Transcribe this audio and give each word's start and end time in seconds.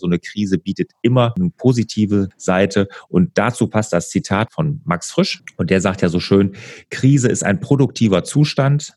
So 0.00 0.06
eine 0.06 0.18
Krise 0.18 0.58
bietet 0.58 0.92
immer 1.02 1.34
eine 1.36 1.50
positive 1.50 2.28
Seite. 2.36 2.88
Und 3.08 3.38
dazu 3.38 3.68
passt 3.68 3.92
das 3.92 4.10
Zitat 4.10 4.52
von 4.52 4.80
Max 4.84 5.10
Frisch. 5.10 5.42
Und 5.56 5.70
der 5.70 5.80
sagt 5.80 6.02
ja 6.02 6.08
so 6.08 6.20
schön, 6.20 6.52
Krise 6.90 7.28
ist 7.28 7.44
ein 7.44 7.60
produktiver 7.60 8.24
Zustand. 8.24 8.96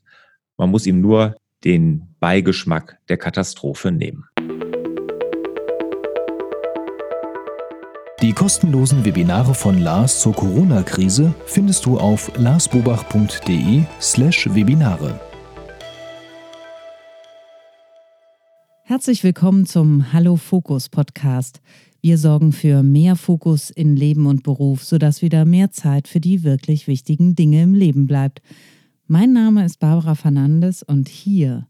Man 0.57 0.71
muss 0.71 0.87
ihm 0.87 1.01
nur 1.01 1.35
den 1.63 2.15
Beigeschmack 2.19 2.97
der 3.09 3.17
Katastrophe 3.17 3.91
nehmen. 3.91 4.25
Die 8.21 8.31
kostenlosen 8.31 9.03
Webinare 9.03 9.53
von 9.53 9.79
Lars 9.79 10.21
zur 10.21 10.33
Corona-Krise 10.33 11.35
findest 11.45 11.85
du 11.85 11.99
auf 11.99 12.31
larsbobach.de 12.37 13.83
Herzlich 18.85 19.23
willkommen 19.23 19.65
zum 19.65 20.11
Hallo 20.11 20.35
Fokus 20.35 20.89
Podcast. 20.89 21.61
Wir 22.01 22.17
sorgen 22.17 22.51
für 22.51 22.83
mehr 22.83 23.15
Fokus 23.15 23.69
in 23.69 23.95
Leben 23.95 24.25
und 24.25 24.43
Beruf, 24.43 24.83
sodass 24.83 25.21
wieder 25.21 25.45
mehr 25.45 25.71
Zeit 25.71 26.09
für 26.09 26.19
die 26.19 26.43
wirklich 26.43 26.85
wichtigen 26.85 27.33
Dinge 27.33 27.63
im 27.63 27.73
Leben 27.75 28.07
bleibt. 28.07 28.41
Mein 29.07 29.31
Name 29.31 29.63
ist 29.63 29.79
Barbara 29.79 30.15
Fernandes 30.15 30.83
und 30.83 31.07
hier 31.07 31.65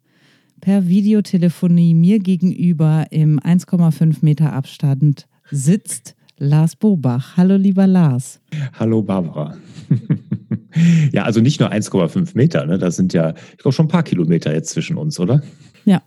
per 0.60 0.88
Videotelefonie 0.88 1.94
mir 1.94 2.18
gegenüber 2.18 3.06
im 3.12 3.40
1,5 3.40 4.18
Meter 4.22 4.52
Abstand 4.52 5.28
sitzt 5.52 6.16
Lars 6.40 6.76
Bobach. 6.76 7.38
Hallo, 7.38 7.58
lieber 7.58 7.86
Lars. 7.86 8.42
Hallo, 8.80 9.04
Barbara. 9.04 9.56
ja, 11.12 11.26
also 11.26 11.42
nicht 11.42 11.60
nur 11.60 11.72
1,5 11.72 12.32
Meter, 12.34 12.66
ne? 12.66 12.80
das 12.80 12.96
sind 12.96 13.14
ja, 13.14 13.36
ich 13.52 13.58
glaube, 13.60 13.74
schon 13.74 13.86
ein 13.86 13.90
paar 13.90 14.02
Kilometer 14.02 14.52
jetzt 14.52 14.72
zwischen 14.72 14.98
uns, 14.98 15.20
oder? 15.20 15.44
Ja. 15.86 16.02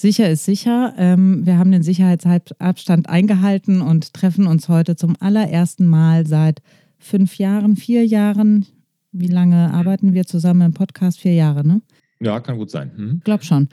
Sicher 0.00 0.30
ist 0.30 0.46
sicher. 0.46 0.94
Ähm, 0.96 1.44
wir 1.44 1.58
haben 1.58 1.72
den 1.72 1.82
Sicherheitsabstand 1.82 3.10
eingehalten 3.10 3.82
und 3.82 4.14
treffen 4.14 4.46
uns 4.46 4.70
heute 4.70 4.96
zum 4.96 5.14
allerersten 5.20 5.86
Mal 5.86 6.26
seit 6.26 6.62
fünf 6.98 7.36
Jahren, 7.36 7.76
vier 7.76 8.06
Jahren. 8.06 8.64
Wie 9.12 9.26
lange 9.26 9.70
arbeiten 9.74 10.14
wir 10.14 10.24
zusammen 10.24 10.62
im 10.62 10.72
Podcast? 10.72 11.20
Vier 11.20 11.34
Jahre, 11.34 11.66
ne? 11.66 11.82
Ja, 12.18 12.40
kann 12.40 12.56
gut 12.56 12.70
sein. 12.70 12.92
Hm. 12.96 13.20
Glaub 13.24 13.44
schon. 13.44 13.68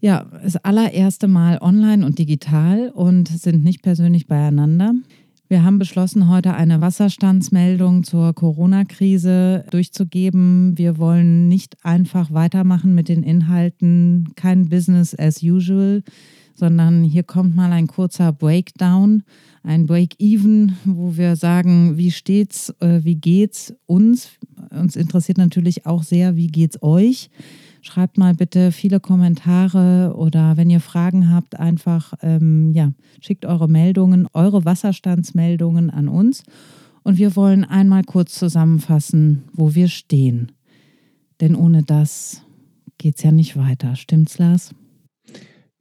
Ja, 0.00 0.24
das 0.42 0.56
allererste 0.56 1.28
Mal 1.28 1.58
online 1.60 2.04
und 2.04 2.18
digital 2.18 2.90
und 2.92 3.28
sind 3.28 3.62
nicht 3.62 3.82
persönlich 3.82 4.26
beieinander. 4.26 4.94
Wir 5.50 5.64
haben 5.64 5.78
beschlossen, 5.78 6.28
heute 6.28 6.52
eine 6.52 6.82
Wasserstandsmeldung 6.82 8.04
zur 8.04 8.34
Corona-Krise 8.34 9.64
durchzugeben. 9.70 10.76
Wir 10.76 10.98
wollen 10.98 11.48
nicht 11.48 11.82
einfach 11.82 12.30
weitermachen 12.30 12.94
mit 12.94 13.08
den 13.08 13.22
Inhalten, 13.22 14.34
kein 14.36 14.68
Business 14.68 15.18
as 15.18 15.42
usual, 15.42 16.02
sondern 16.54 17.02
hier 17.02 17.22
kommt 17.22 17.56
mal 17.56 17.72
ein 17.72 17.86
kurzer 17.86 18.30
Breakdown, 18.30 19.22
ein 19.62 19.86
Break-Even, 19.86 20.76
wo 20.84 21.16
wir 21.16 21.34
sagen, 21.34 21.96
wie 21.96 22.10
steht's, 22.10 22.68
äh, 22.80 23.00
wie 23.04 23.16
geht's 23.16 23.74
uns? 23.86 24.32
Uns 24.68 24.96
interessiert 24.96 25.38
natürlich 25.38 25.86
auch 25.86 26.02
sehr, 26.02 26.36
wie 26.36 26.48
geht's 26.48 26.82
euch? 26.82 27.30
Schreibt 27.88 28.18
mal 28.18 28.34
bitte 28.34 28.70
viele 28.70 29.00
Kommentare 29.00 30.12
oder 30.14 30.58
wenn 30.58 30.68
ihr 30.68 30.80
Fragen 30.80 31.32
habt, 31.32 31.58
einfach 31.58 32.12
ähm, 32.20 32.70
ja, 32.74 32.92
schickt 33.18 33.46
eure 33.46 33.66
Meldungen, 33.66 34.28
eure 34.34 34.66
Wasserstandsmeldungen 34.66 35.88
an 35.88 36.08
uns. 36.08 36.42
Und 37.02 37.16
wir 37.16 37.34
wollen 37.34 37.64
einmal 37.64 38.04
kurz 38.04 38.34
zusammenfassen, 38.34 39.44
wo 39.54 39.74
wir 39.74 39.88
stehen. 39.88 40.52
Denn 41.40 41.54
ohne 41.54 41.82
das 41.82 42.42
geht 42.98 43.16
es 43.16 43.22
ja 43.22 43.32
nicht 43.32 43.56
weiter. 43.56 43.96
Stimmt's, 43.96 44.36
Lars? 44.36 44.74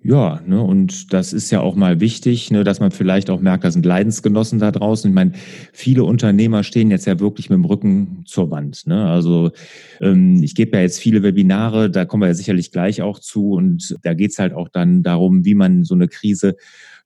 Ja, 0.08 0.40
ne, 0.46 0.62
und 0.62 1.12
das 1.12 1.34
ist 1.34 1.52
ja 1.52 1.60
auch 1.60 1.76
mal 1.76 2.00
wichtig, 2.00 2.50
ne, 2.50 2.64
dass 2.64 2.80
man 2.80 2.92
vielleicht 2.92 3.30
auch 3.30 3.42
merkt, 3.42 3.66
da 3.66 3.72
sind 3.72 3.86
Leidensgenossen 3.86 4.58
da 4.58 4.72
draußen. 4.72 5.12
Ich 5.12 5.14
meine, 5.14 5.34
viele 5.74 6.06
Unternehmer 6.06 6.64
stehen 6.64 6.90
jetzt 6.90 7.06
ja 7.08 7.20
wirklich 7.20 7.50
mit 7.50 7.58
dem 7.58 7.66
Rücken 7.66 8.24
zur 8.26 8.50
Wand. 8.50 8.88
Ne? 8.88 9.06
Also 9.06 9.52
ähm, 10.00 10.42
ich 10.42 10.56
gebe 10.56 10.78
ja 10.78 10.82
jetzt 10.82 11.02
viele 11.02 11.24
Webinare, 11.24 11.90
da 11.90 12.06
kommen 12.06 12.24
wir 12.24 12.28
ja 12.28 12.36
sicherlich 12.36 12.72
gleich 12.72 13.02
auch 13.02 13.20
zu. 13.20 13.52
Und 13.52 13.98
da 14.04 14.14
geht's 14.14 14.40
halt 14.40 14.54
auch 14.54 14.70
dann 14.70 15.04
darum, 15.04 15.44
wie 15.44 15.56
man 15.56 15.84
so 15.84 15.94
eine 15.94 16.08
Krise 16.08 16.56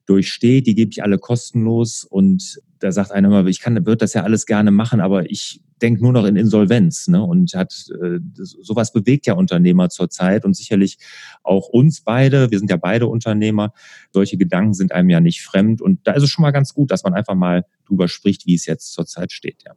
durchsteht. 0.05 0.67
Die 0.67 0.75
gebe 0.75 0.91
ich 0.91 1.01
alle 1.01 1.17
kostenlos. 1.17 2.03
Und 2.03 2.61
da 2.77 2.91
sagt 2.91 3.11
einer 3.11 3.29
immer, 3.29 3.47
ich 3.47 3.61
kann, 3.61 3.83
würde 3.83 3.97
das 3.97 4.13
ja 4.13 4.21
alles 4.21 4.45
gerne 4.45 4.69
machen, 4.69 5.01
aber 5.01 5.27
ich 5.31 5.59
denkt 5.81 6.01
nur 6.01 6.13
noch 6.13 6.25
in 6.25 6.35
Insolvenz 6.35 7.07
ne? 7.07 7.23
und 7.23 7.53
hat 7.53 7.73
äh, 8.01 8.19
sowas 8.33 8.93
bewegt 8.93 9.27
ja 9.27 9.33
Unternehmer 9.33 9.89
zurzeit 9.89 10.45
und 10.45 10.55
sicherlich 10.55 10.97
auch 11.43 11.67
uns 11.69 12.01
beide. 12.01 12.51
Wir 12.51 12.59
sind 12.59 12.69
ja 12.69 12.77
beide 12.77 13.07
Unternehmer. 13.07 13.73
Solche 14.11 14.37
Gedanken 14.37 14.73
sind 14.73 14.91
einem 14.91 15.09
ja 15.09 15.19
nicht 15.19 15.41
fremd 15.41 15.81
und 15.81 15.99
da 16.03 16.13
ist 16.13 16.23
es 16.23 16.29
schon 16.29 16.43
mal 16.43 16.51
ganz 16.51 16.73
gut, 16.73 16.91
dass 16.91 17.03
man 17.03 17.13
einfach 17.13 17.35
mal 17.35 17.65
drüber 17.87 18.07
spricht, 18.07 18.45
wie 18.45 18.55
es 18.55 18.65
jetzt 18.65 18.93
zurzeit 18.93 19.31
steht. 19.31 19.63
Ja. 19.65 19.73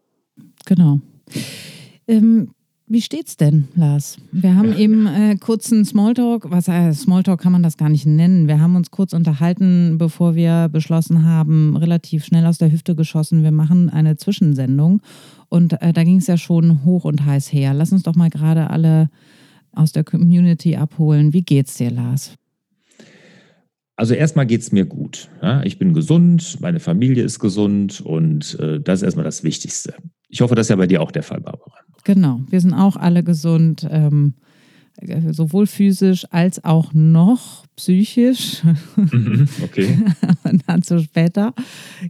Genau. 0.66 1.00
Ähm, 2.06 2.50
wie 2.86 3.00
steht's 3.00 3.38
denn, 3.38 3.68
Lars? 3.74 4.18
Wir 4.30 4.54
haben 4.54 4.76
eben 4.76 5.06
äh, 5.06 5.36
kurzen 5.36 5.86
Smalltalk, 5.86 6.50
was 6.50 6.68
äh, 6.68 6.92
Smalltalk 6.92 7.40
kann 7.40 7.52
man 7.52 7.62
das 7.62 7.78
gar 7.78 7.88
nicht 7.88 8.04
nennen. 8.04 8.46
Wir 8.46 8.60
haben 8.60 8.76
uns 8.76 8.90
kurz 8.90 9.14
unterhalten, 9.14 9.96
bevor 9.96 10.34
wir 10.34 10.68
beschlossen 10.70 11.24
haben, 11.24 11.78
relativ 11.78 12.26
schnell 12.26 12.44
aus 12.44 12.58
der 12.58 12.70
Hüfte 12.70 12.94
geschossen, 12.94 13.42
wir 13.42 13.52
machen 13.52 13.88
eine 13.88 14.16
Zwischensendung. 14.16 15.00
Und 15.54 15.80
äh, 15.82 15.92
da 15.92 16.02
ging 16.02 16.16
es 16.16 16.26
ja 16.26 16.36
schon 16.36 16.84
hoch 16.84 17.04
und 17.04 17.24
heiß 17.24 17.52
her. 17.52 17.74
Lass 17.74 17.92
uns 17.92 18.02
doch 18.02 18.16
mal 18.16 18.28
gerade 18.28 18.70
alle 18.70 19.08
aus 19.70 19.92
der 19.92 20.02
Community 20.02 20.74
abholen. 20.74 21.32
Wie 21.32 21.42
geht's 21.42 21.76
dir, 21.76 21.92
Lars? 21.92 22.34
Also 23.94 24.14
erstmal 24.14 24.46
geht's 24.46 24.72
mir 24.72 24.84
gut. 24.84 25.28
Ja, 25.40 25.62
ich 25.62 25.78
bin 25.78 25.94
gesund, 25.94 26.56
meine 26.60 26.80
Familie 26.80 27.22
ist 27.22 27.38
gesund 27.38 28.00
und 28.00 28.58
äh, 28.58 28.80
das 28.80 28.98
ist 28.98 29.02
erstmal 29.04 29.24
das 29.24 29.44
Wichtigste. 29.44 29.94
Ich 30.28 30.40
hoffe, 30.40 30.56
das 30.56 30.66
ist 30.66 30.70
ja 30.70 30.76
bei 30.76 30.88
dir 30.88 31.00
auch 31.00 31.12
der 31.12 31.22
Fall, 31.22 31.40
Barbara. 31.40 31.78
Genau, 32.02 32.40
wir 32.50 32.60
sind 32.60 32.74
auch 32.74 32.96
alle 32.96 33.22
gesund, 33.22 33.86
ähm, 33.88 34.34
sowohl 35.30 35.68
physisch 35.68 36.26
als 36.32 36.64
auch 36.64 36.92
noch 36.92 37.64
psychisch. 37.76 38.64
Mhm, 38.96 39.48
okay. 39.62 39.98
dann 40.66 40.82
zu 40.82 40.98
später. 40.98 41.54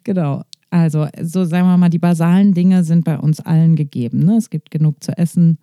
Genau. 0.02 0.44
Also, 0.74 1.06
so 1.22 1.44
sagen 1.44 1.68
wir 1.68 1.76
mal, 1.76 1.88
die 1.88 2.00
basalen 2.00 2.52
Dinge 2.52 2.82
sind 2.82 3.04
bei 3.04 3.16
uns 3.16 3.38
allen 3.38 3.76
gegeben. 3.76 4.24
Ne? 4.24 4.36
Es 4.36 4.50
gibt 4.50 4.72
genug 4.72 5.04
zu 5.04 5.16
essen. 5.16 5.58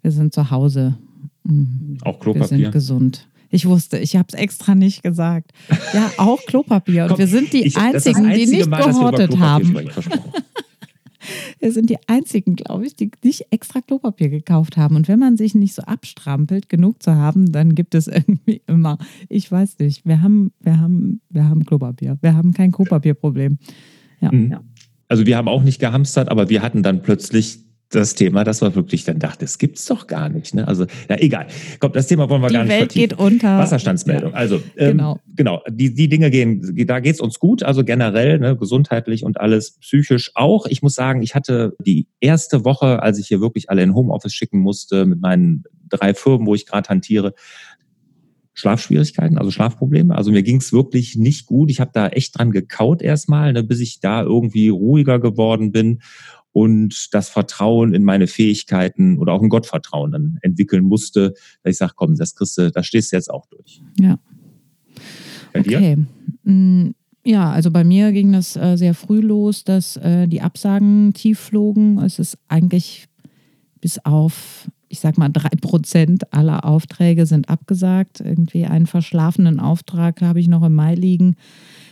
Wir 0.00 0.10
sind 0.10 0.32
zu 0.32 0.50
Hause. 0.50 0.96
Mhm. 1.42 1.98
Auch 2.02 2.18
Klopapier. 2.18 2.50
Wir 2.50 2.64
sind 2.64 2.72
gesund. 2.72 3.28
Ich 3.50 3.66
wusste, 3.66 3.98
ich 3.98 4.16
habe 4.16 4.28
es 4.32 4.34
extra 4.34 4.74
nicht 4.74 5.02
gesagt. 5.02 5.52
Ja, 5.92 6.10
auch 6.16 6.40
Klopapier. 6.46 7.02
Und 7.02 7.08
Komm, 7.10 7.18
wir 7.18 7.26
sind 7.26 7.52
die 7.52 7.66
ich, 7.66 7.76
Einzigen, 7.76 8.32
die 8.32 8.46
nicht 8.46 8.70
Mal, 8.70 8.82
gehortet 8.82 9.38
haben. 9.38 9.76
Wir 11.58 11.72
sind 11.72 11.88
die 11.88 11.96
Einzigen, 12.06 12.54
glaube 12.54 12.84
ich, 12.84 12.96
die 12.96 13.10
nicht 13.22 13.46
extra 13.50 13.80
Klopapier 13.80 14.28
gekauft 14.28 14.76
haben. 14.76 14.94
Und 14.96 15.08
wenn 15.08 15.18
man 15.18 15.38
sich 15.38 15.54
nicht 15.54 15.74
so 15.74 15.80
abstrampelt, 15.80 16.68
genug 16.68 17.02
zu 17.02 17.14
haben, 17.14 17.50
dann 17.50 17.74
gibt 17.74 17.94
es 17.94 18.08
irgendwie 18.08 18.60
immer, 18.66 18.98
ich 19.30 19.50
weiß 19.50 19.78
nicht, 19.78 20.04
wir 20.04 20.20
haben, 20.20 20.52
wir 20.60 20.78
haben, 20.78 21.22
wir 21.30 21.48
haben 21.48 21.64
Klopapier. 21.64 22.18
Wir 22.20 22.34
haben 22.34 22.52
kein 22.52 22.72
Klopapierproblem. 22.72 23.58
Ja. 24.24 24.32
Mhm. 24.32 24.56
Also 25.08 25.26
wir 25.26 25.36
haben 25.36 25.48
auch 25.48 25.62
nicht 25.62 25.80
gehamstert, 25.80 26.28
aber 26.28 26.48
wir 26.48 26.62
hatten 26.62 26.82
dann 26.82 27.02
plötzlich 27.02 27.58
das 27.90 28.14
Thema, 28.14 28.44
das 28.44 28.62
war 28.62 28.74
wirklich 28.74 29.04
dann 29.04 29.18
dachte, 29.18 29.44
das 29.44 29.58
gibt's 29.58 29.84
doch 29.86 30.06
gar 30.06 30.28
nicht. 30.28 30.54
Ne? 30.54 30.66
Also, 30.66 30.86
ja, 31.08 31.16
egal. 31.18 31.46
Komm, 31.78 31.92
das 31.92 32.06
Thema 32.06 32.28
wollen 32.28 32.42
wir 32.42 32.48
die 32.48 32.54
gar 32.54 32.64
nicht 32.64 32.72
Welt 32.72 32.92
vertiefen. 32.92 33.08
geht 33.10 33.18
unter. 33.18 33.58
Wasserstandsmeldung. 33.58 34.32
Ja. 34.32 34.36
Also, 34.36 34.56
ähm, 34.76 34.96
genau. 34.96 35.20
genau. 35.34 35.62
Die, 35.70 35.94
die 35.94 36.08
Dinge 36.08 36.30
gehen, 36.30 36.74
da 36.86 37.00
geht's 37.00 37.20
uns 37.20 37.38
gut. 37.38 37.62
Also 37.62 37.84
generell, 37.84 38.38
ne, 38.38 38.56
gesundheitlich 38.56 39.24
und 39.24 39.40
alles 39.40 39.78
psychisch 39.80 40.32
auch. 40.34 40.66
Ich 40.66 40.82
muss 40.82 40.94
sagen, 40.94 41.22
ich 41.22 41.34
hatte 41.34 41.76
die 41.78 42.08
erste 42.20 42.64
Woche, 42.64 43.02
als 43.02 43.18
ich 43.18 43.28
hier 43.28 43.40
wirklich 43.40 43.70
alle 43.70 43.82
in 43.82 43.94
Homeoffice 43.94 44.34
schicken 44.34 44.58
musste 44.58 45.04
mit 45.04 45.20
meinen 45.20 45.64
drei 45.88 46.14
Firmen, 46.14 46.46
wo 46.46 46.54
ich 46.54 46.66
gerade 46.66 46.88
hantiere, 46.88 47.34
Schlafschwierigkeiten, 48.54 49.36
also 49.36 49.50
Schlafprobleme. 49.50 50.14
Also 50.14 50.30
mir 50.30 50.42
ging 50.42 50.58
es 50.58 50.72
wirklich 50.72 51.16
nicht 51.16 51.46
gut. 51.46 51.70
Ich 51.70 51.80
habe 51.80 51.90
da 51.92 52.08
echt 52.08 52.38
dran 52.38 52.52
gekaut 52.52 53.02
erstmal, 53.02 53.52
ne, 53.52 53.62
bis 53.62 53.80
ich 53.80 54.00
da 54.00 54.22
irgendwie 54.22 54.68
ruhiger 54.68 55.18
geworden 55.18 55.72
bin 55.72 56.00
und 56.52 57.12
das 57.12 57.28
Vertrauen 57.28 57.94
in 57.94 58.04
meine 58.04 58.28
Fähigkeiten 58.28 59.18
oder 59.18 59.32
auch 59.32 59.42
ein 59.42 59.48
Gottvertrauen 59.48 60.12
dann 60.12 60.38
entwickeln 60.40 60.84
musste, 60.84 61.34
dass 61.62 61.72
ich 61.72 61.76
sage, 61.78 61.94
komm, 61.96 62.14
das 62.16 62.36
kriegst 62.36 62.56
du, 62.56 62.70
da 62.70 62.82
stehst 62.84 63.12
du 63.12 63.16
jetzt 63.16 63.28
auch 63.28 63.46
durch. 63.46 63.82
Ja. 63.98 64.18
Bei 65.52 65.60
okay. 65.60 65.96
Dir? 66.44 66.52
Mm, 66.52 66.94
ja, 67.24 67.50
also 67.50 67.72
bei 67.72 67.82
mir 67.82 68.12
ging 68.12 68.32
das 68.32 68.54
äh, 68.54 68.76
sehr 68.76 68.94
früh 68.94 69.20
los, 69.20 69.64
dass 69.64 69.96
äh, 69.96 70.28
die 70.28 70.42
Absagen 70.42 71.12
tief 71.12 71.40
flogen. 71.40 71.98
Es 71.98 72.20
ist 72.20 72.38
eigentlich 72.46 73.06
bis 73.80 73.98
auf, 74.04 74.70
ich 74.94 75.00
sag 75.00 75.18
mal, 75.18 75.28
drei 75.28 75.50
Prozent 75.60 76.32
aller 76.32 76.64
Aufträge 76.64 77.26
sind 77.26 77.48
abgesagt. 77.48 78.20
Irgendwie 78.20 78.64
einen 78.64 78.86
verschlafenen 78.86 79.58
Auftrag 79.58 80.22
habe 80.22 80.38
ich 80.38 80.46
noch 80.46 80.62
im 80.62 80.76
Mai 80.76 80.94
liegen. 80.94 81.34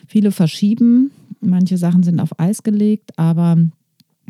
Viele 0.07 0.31
verschieben. 0.31 1.11
Manche 1.41 1.79
Sachen 1.79 2.05
sind 2.05 2.21
auf 2.21 2.39
Eis 2.39 2.63
gelegt, 2.63 3.19
aber 3.19 3.57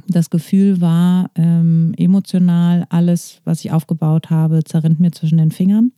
das 0.08 0.30
Gefühl 0.30 0.80
war 0.80 1.30
ähm, 1.34 1.92
emotional, 1.98 2.86
alles, 2.88 3.42
was 3.44 3.62
ich 3.62 3.72
aufgebaut 3.72 4.30
habe, 4.30 4.64
zerrinnt 4.64 5.00
mir 5.00 5.12
zwischen 5.12 5.36
den 5.36 5.50
Fingern. 5.50 5.92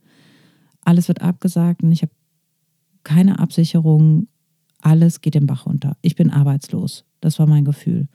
Alles 0.83 1.07
wird 1.07 1.21
abgesagt 1.21 1.81
und 1.81 1.93
ich 1.93 2.01
habe 2.01 2.11
keine 3.03 3.39
Absicherung, 3.39 4.27
alles 4.81 5.21
geht 5.21 5.35
den 5.35 5.47
Bach 5.47 5.65
runter. 5.65 5.95
Ich 6.01 6.17
bin 6.17 6.29
arbeitslos. 6.29 7.05
Das 7.21 7.39
war 7.39 7.47
mein 7.47 7.63
Gefühl. 7.63 8.09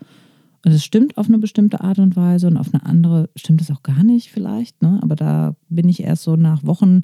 Und 0.65 0.73
es 0.73 0.85
stimmt 0.85 1.17
auf 1.17 1.29
eine 1.29 1.39
bestimmte 1.39 1.81
Art 1.81 1.99
und 1.99 2.17
Weise 2.17 2.47
und 2.47 2.59
auf 2.59 2.75
eine 2.75 2.85
andere 2.85 3.31
stimmt 3.35 3.62
es 3.62 3.71
auch 3.71 3.83
gar 3.83 4.03
nicht 4.05 4.31
vielleicht. 4.31 4.83
Ne? 4.83 4.99
Aber 5.03 5.17
da 5.17 5.57
bin 5.71 5.89
ich 5.89 6.03
erst 6.03 6.25
so 6.25 6.37
nach 6.37 6.65
Wochen 6.65 7.01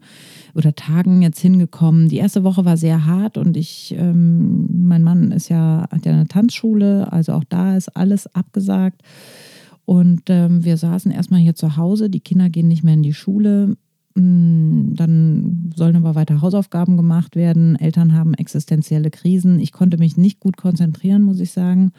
oder 0.55 0.75
Tagen 0.75 1.23
jetzt 1.23 1.41
hingekommen. 1.41 2.09
Die 2.09 2.19
erste 2.19 2.45
Woche 2.45 2.67
war 2.67 2.77
sehr 2.77 3.07
hart 3.07 3.39
und 3.39 3.57
ich, 3.57 3.95
ähm, 3.97 4.69
mein 4.87 5.03
Mann 5.03 5.33
ist 5.33 5.49
ja, 5.49 5.89
hat 5.91 6.05
ja 6.05 6.13
eine 6.13 6.29
Tanzschule, 6.29 7.11
also 7.11 7.33
auch 7.33 7.45
da 7.45 7.77
ist 7.77 7.97
alles 7.97 8.27
abgesagt. 8.35 9.01
Und 9.87 10.23
ähm, 10.29 10.65
wir 10.65 10.77
saßen 10.77 11.11
erstmal 11.11 11.41
hier 11.41 11.55
zu 11.55 11.79
Hause, 11.79 12.11
die 12.11 12.21
Kinder 12.21 12.51
gehen 12.51 12.69
nicht 12.69 12.85
mehr 12.85 12.95
in 12.95 13.05
die 13.05 13.15
Schule. 13.15 13.77
Mm, 14.17 14.95
dann 14.97 15.71
sollen 15.75 15.97
aber 15.97 16.15
weiter 16.15 16.43
Hausaufgaben 16.43 16.99
gemacht 16.99 17.37
werden. 17.37 17.77
Eltern 17.77 18.13
haben 18.13 18.35
existenzielle 18.35 19.11
Krisen. 19.11 19.61
Ich 19.61 19.73
konnte 19.73 19.97
mich 19.97 20.19
nicht 20.19 20.41
gut 20.41 20.59
konzentrieren, 20.59 21.23
muss 21.23 21.41
ich 21.41 21.53
sagen 21.53 21.93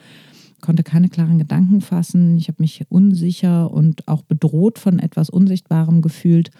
konnte 0.60 0.82
keine 0.82 1.08
klaren 1.08 1.38
Gedanken 1.38 1.80
fassen. 1.80 2.36
Ich 2.36 2.48
habe 2.48 2.62
mich 2.62 2.84
unsicher 2.88 3.70
und 3.70 4.06
auch 4.08 4.22
bedroht 4.22 4.78
von 4.78 4.98
etwas 4.98 5.30
Unsichtbarem 5.30 6.02
gefühlt. 6.02 6.50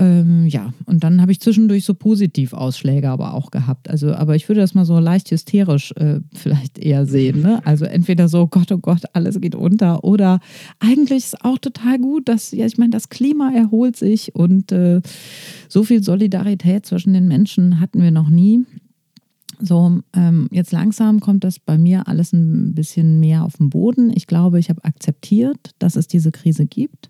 Ähm, 0.00 0.46
ja, 0.46 0.72
und 0.86 1.02
dann 1.02 1.20
habe 1.20 1.32
ich 1.32 1.40
zwischendurch 1.40 1.84
so 1.84 1.92
Positivausschläge 1.92 3.10
aber 3.10 3.34
auch 3.34 3.50
gehabt. 3.50 3.90
Also, 3.90 4.14
aber 4.14 4.36
ich 4.36 4.48
würde 4.48 4.60
das 4.60 4.72
mal 4.72 4.84
so 4.84 5.00
leicht 5.00 5.28
hysterisch 5.32 5.92
äh, 5.96 6.20
vielleicht 6.32 6.78
eher 6.78 7.04
sehen. 7.04 7.42
Ne? 7.42 7.60
Also 7.66 7.84
entweder 7.84 8.28
so, 8.28 8.46
Gott, 8.46 8.70
oh 8.70 8.78
Gott, 8.78 9.02
alles 9.12 9.40
geht 9.40 9.56
unter. 9.56 10.04
Oder 10.04 10.38
eigentlich 10.78 11.24
ist 11.24 11.44
auch 11.44 11.58
total 11.58 11.98
gut, 11.98 12.28
dass, 12.28 12.52
ja, 12.52 12.64
ich 12.64 12.78
meine, 12.78 12.90
das 12.90 13.08
Klima 13.08 13.50
erholt 13.52 13.96
sich 13.96 14.36
und 14.36 14.70
äh, 14.70 15.00
so 15.68 15.82
viel 15.82 16.00
Solidarität 16.04 16.86
zwischen 16.86 17.12
den 17.12 17.26
Menschen 17.26 17.80
hatten 17.80 18.00
wir 18.00 18.12
noch 18.12 18.30
nie. 18.30 18.64
So, 19.60 20.00
ähm, 20.12 20.48
jetzt 20.52 20.70
langsam 20.72 21.20
kommt 21.20 21.42
das 21.42 21.58
bei 21.58 21.78
mir 21.78 22.06
alles 22.06 22.32
ein 22.32 22.74
bisschen 22.74 23.18
mehr 23.18 23.44
auf 23.44 23.56
den 23.56 23.70
Boden. 23.70 24.12
Ich 24.14 24.26
glaube, 24.26 24.58
ich 24.58 24.68
habe 24.68 24.84
akzeptiert, 24.84 25.72
dass 25.78 25.96
es 25.96 26.06
diese 26.06 26.30
Krise 26.30 26.66
gibt. 26.66 27.08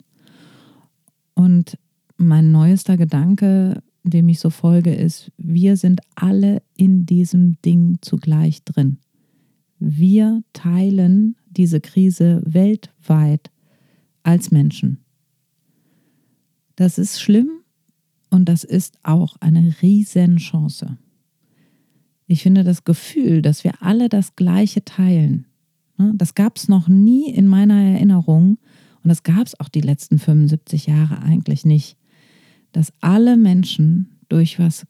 Und 1.34 1.78
mein 2.16 2.50
neuester 2.50 2.96
Gedanke, 2.96 3.82
dem 4.02 4.28
ich 4.28 4.40
so 4.40 4.50
folge, 4.50 4.94
ist, 4.94 5.30
wir 5.36 5.76
sind 5.76 6.00
alle 6.14 6.62
in 6.76 7.04
diesem 7.04 7.60
Ding 7.62 7.98
zugleich 8.00 8.64
drin. 8.64 8.98
Wir 9.78 10.42
teilen 10.52 11.36
diese 11.50 11.80
Krise 11.80 12.42
weltweit 12.44 13.50
als 14.22 14.50
Menschen. 14.50 14.98
Das 16.76 16.98
ist 16.98 17.20
schlimm 17.20 17.50
und 18.30 18.48
das 18.48 18.64
ist 18.64 18.98
auch 19.02 19.36
eine 19.40 19.74
Riesenchance. 19.82 20.96
Ich 22.28 22.42
finde 22.42 22.62
das 22.62 22.84
Gefühl, 22.84 23.42
dass 23.42 23.64
wir 23.64 23.82
alle 23.82 24.08
das 24.08 24.36
Gleiche 24.36 24.84
teilen, 24.84 25.46
ne, 25.96 26.12
das 26.14 26.34
gab 26.34 26.56
es 26.56 26.68
noch 26.68 26.86
nie 26.86 27.30
in 27.30 27.48
meiner 27.48 27.82
Erinnerung 27.82 28.58
und 29.02 29.08
das 29.08 29.22
gab 29.22 29.46
es 29.46 29.58
auch 29.58 29.68
die 29.68 29.80
letzten 29.80 30.18
75 30.18 30.86
Jahre 30.86 31.22
eigentlich 31.22 31.64
nicht, 31.64 31.96
dass 32.72 32.92
alle 33.00 33.36
Menschen 33.36 34.18
durch 34.28 34.58
was, 34.58 34.86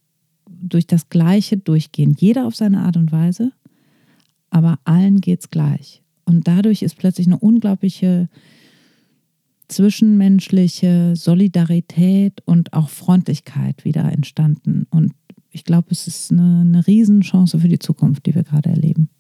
durch 0.46 0.86
das 0.88 1.08
Gleiche 1.08 1.56
durchgehen, 1.56 2.16
jeder 2.18 2.46
auf 2.46 2.56
seine 2.56 2.82
Art 2.82 2.96
und 2.96 3.12
Weise, 3.12 3.52
aber 4.50 4.80
allen 4.84 5.20
geht 5.20 5.40
es 5.40 5.50
gleich. 5.50 6.02
Und 6.24 6.48
dadurch 6.48 6.82
ist 6.82 6.96
plötzlich 6.96 7.28
eine 7.28 7.38
unglaubliche 7.38 8.28
zwischenmenschliche 9.68 11.14
Solidarität 11.14 12.42
und 12.46 12.72
auch 12.72 12.88
Freundlichkeit 12.88 13.84
wieder 13.84 14.10
entstanden. 14.10 14.86
Und 14.90 15.12
ich 15.58 15.64
glaube, 15.64 15.88
es 15.90 16.06
ist 16.06 16.30
eine, 16.30 16.60
eine 16.60 16.86
Riesenchance 16.86 17.58
für 17.58 17.68
die 17.68 17.80
Zukunft, 17.80 18.26
die 18.26 18.34
wir 18.34 18.44
gerade 18.44 18.70
erleben. 18.70 19.10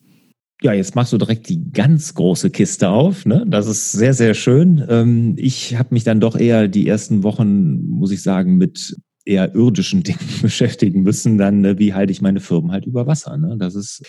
Ja, 0.62 0.72
jetzt 0.72 0.94
machst 0.94 1.12
du 1.12 1.18
direkt 1.18 1.48
die 1.48 1.70
ganz 1.72 2.14
große 2.14 2.50
Kiste 2.50 2.90
auf. 2.90 3.26
Ne? 3.26 3.44
Das 3.48 3.66
ist 3.66 3.92
sehr, 3.92 4.14
sehr 4.14 4.34
schön. 4.34 4.84
Ähm, 4.88 5.34
ich 5.36 5.76
habe 5.76 5.88
mich 5.92 6.04
dann 6.04 6.20
doch 6.20 6.36
eher 6.36 6.68
die 6.68 6.86
ersten 6.86 7.24
Wochen, 7.24 7.88
muss 7.88 8.12
ich 8.12 8.22
sagen, 8.22 8.56
mit 8.56 8.96
eher 9.24 9.54
irdischen 9.54 10.02
Dingen 10.04 10.18
beschäftigen 10.40 11.02
müssen. 11.02 11.38
Dann, 11.38 11.60
ne, 11.60 11.78
wie 11.78 11.94
halte 11.94 12.12
ich 12.12 12.22
meine 12.22 12.40
Firmen 12.40 12.70
halt 12.70 12.86
über 12.86 13.06
Wasser? 13.06 13.36
Ne? 13.36 13.56
Das 13.58 13.74
ist 13.74 14.02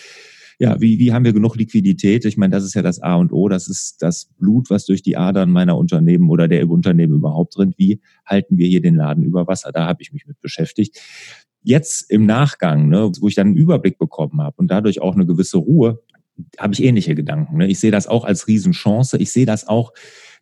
ja, 0.60 0.78
wie, 0.78 0.98
wie 0.98 1.14
haben 1.14 1.24
wir 1.24 1.32
genug 1.32 1.56
Liquidität? 1.56 2.26
Ich 2.26 2.36
meine, 2.36 2.50
das 2.50 2.64
ist 2.64 2.74
ja 2.74 2.82
das 2.82 3.00
A 3.00 3.14
und 3.14 3.32
O, 3.32 3.48
das 3.48 3.66
ist 3.66 4.02
das 4.02 4.26
Blut, 4.38 4.68
was 4.68 4.84
durch 4.84 5.00
die 5.00 5.16
Adern 5.16 5.50
meiner 5.50 5.78
Unternehmen 5.78 6.28
oder 6.28 6.48
der 6.48 6.68
Unternehmen 6.68 7.14
überhaupt 7.14 7.56
drin. 7.56 7.72
Wie 7.78 8.02
halten 8.26 8.58
wir 8.58 8.68
hier 8.68 8.82
den 8.82 8.94
Laden 8.94 9.24
über 9.24 9.46
Wasser? 9.46 9.72
Da 9.72 9.86
habe 9.86 10.02
ich 10.02 10.12
mich 10.12 10.26
mit 10.26 10.38
beschäftigt 10.42 11.00
jetzt 11.62 12.10
im 12.10 12.26
Nachgang, 12.26 12.88
ne, 12.88 13.10
wo 13.20 13.28
ich 13.28 13.34
dann 13.34 13.48
einen 13.48 13.56
Überblick 13.56 13.98
bekommen 13.98 14.40
habe 14.40 14.56
und 14.58 14.70
dadurch 14.70 15.00
auch 15.00 15.14
eine 15.14 15.26
gewisse 15.26 15.58
Ruhe, 15.58 16.02
habe 16.58 16.72
ich 16.72 16.82
ähnliche 16.82 17.14
Gedanken. 17.14 17.58
Ne? 17.58 17.68
Ich 17.68 17.80
sehe 17.80 17.90
das 17.90 18.06
auch 18.06 18.24
als 18.24 18.46
Riesenchance. 18.46 19.18
Ich 19.18 19.32
sehe 19.32 19.46
das 19.46 19.68
auch, 19.68 19.92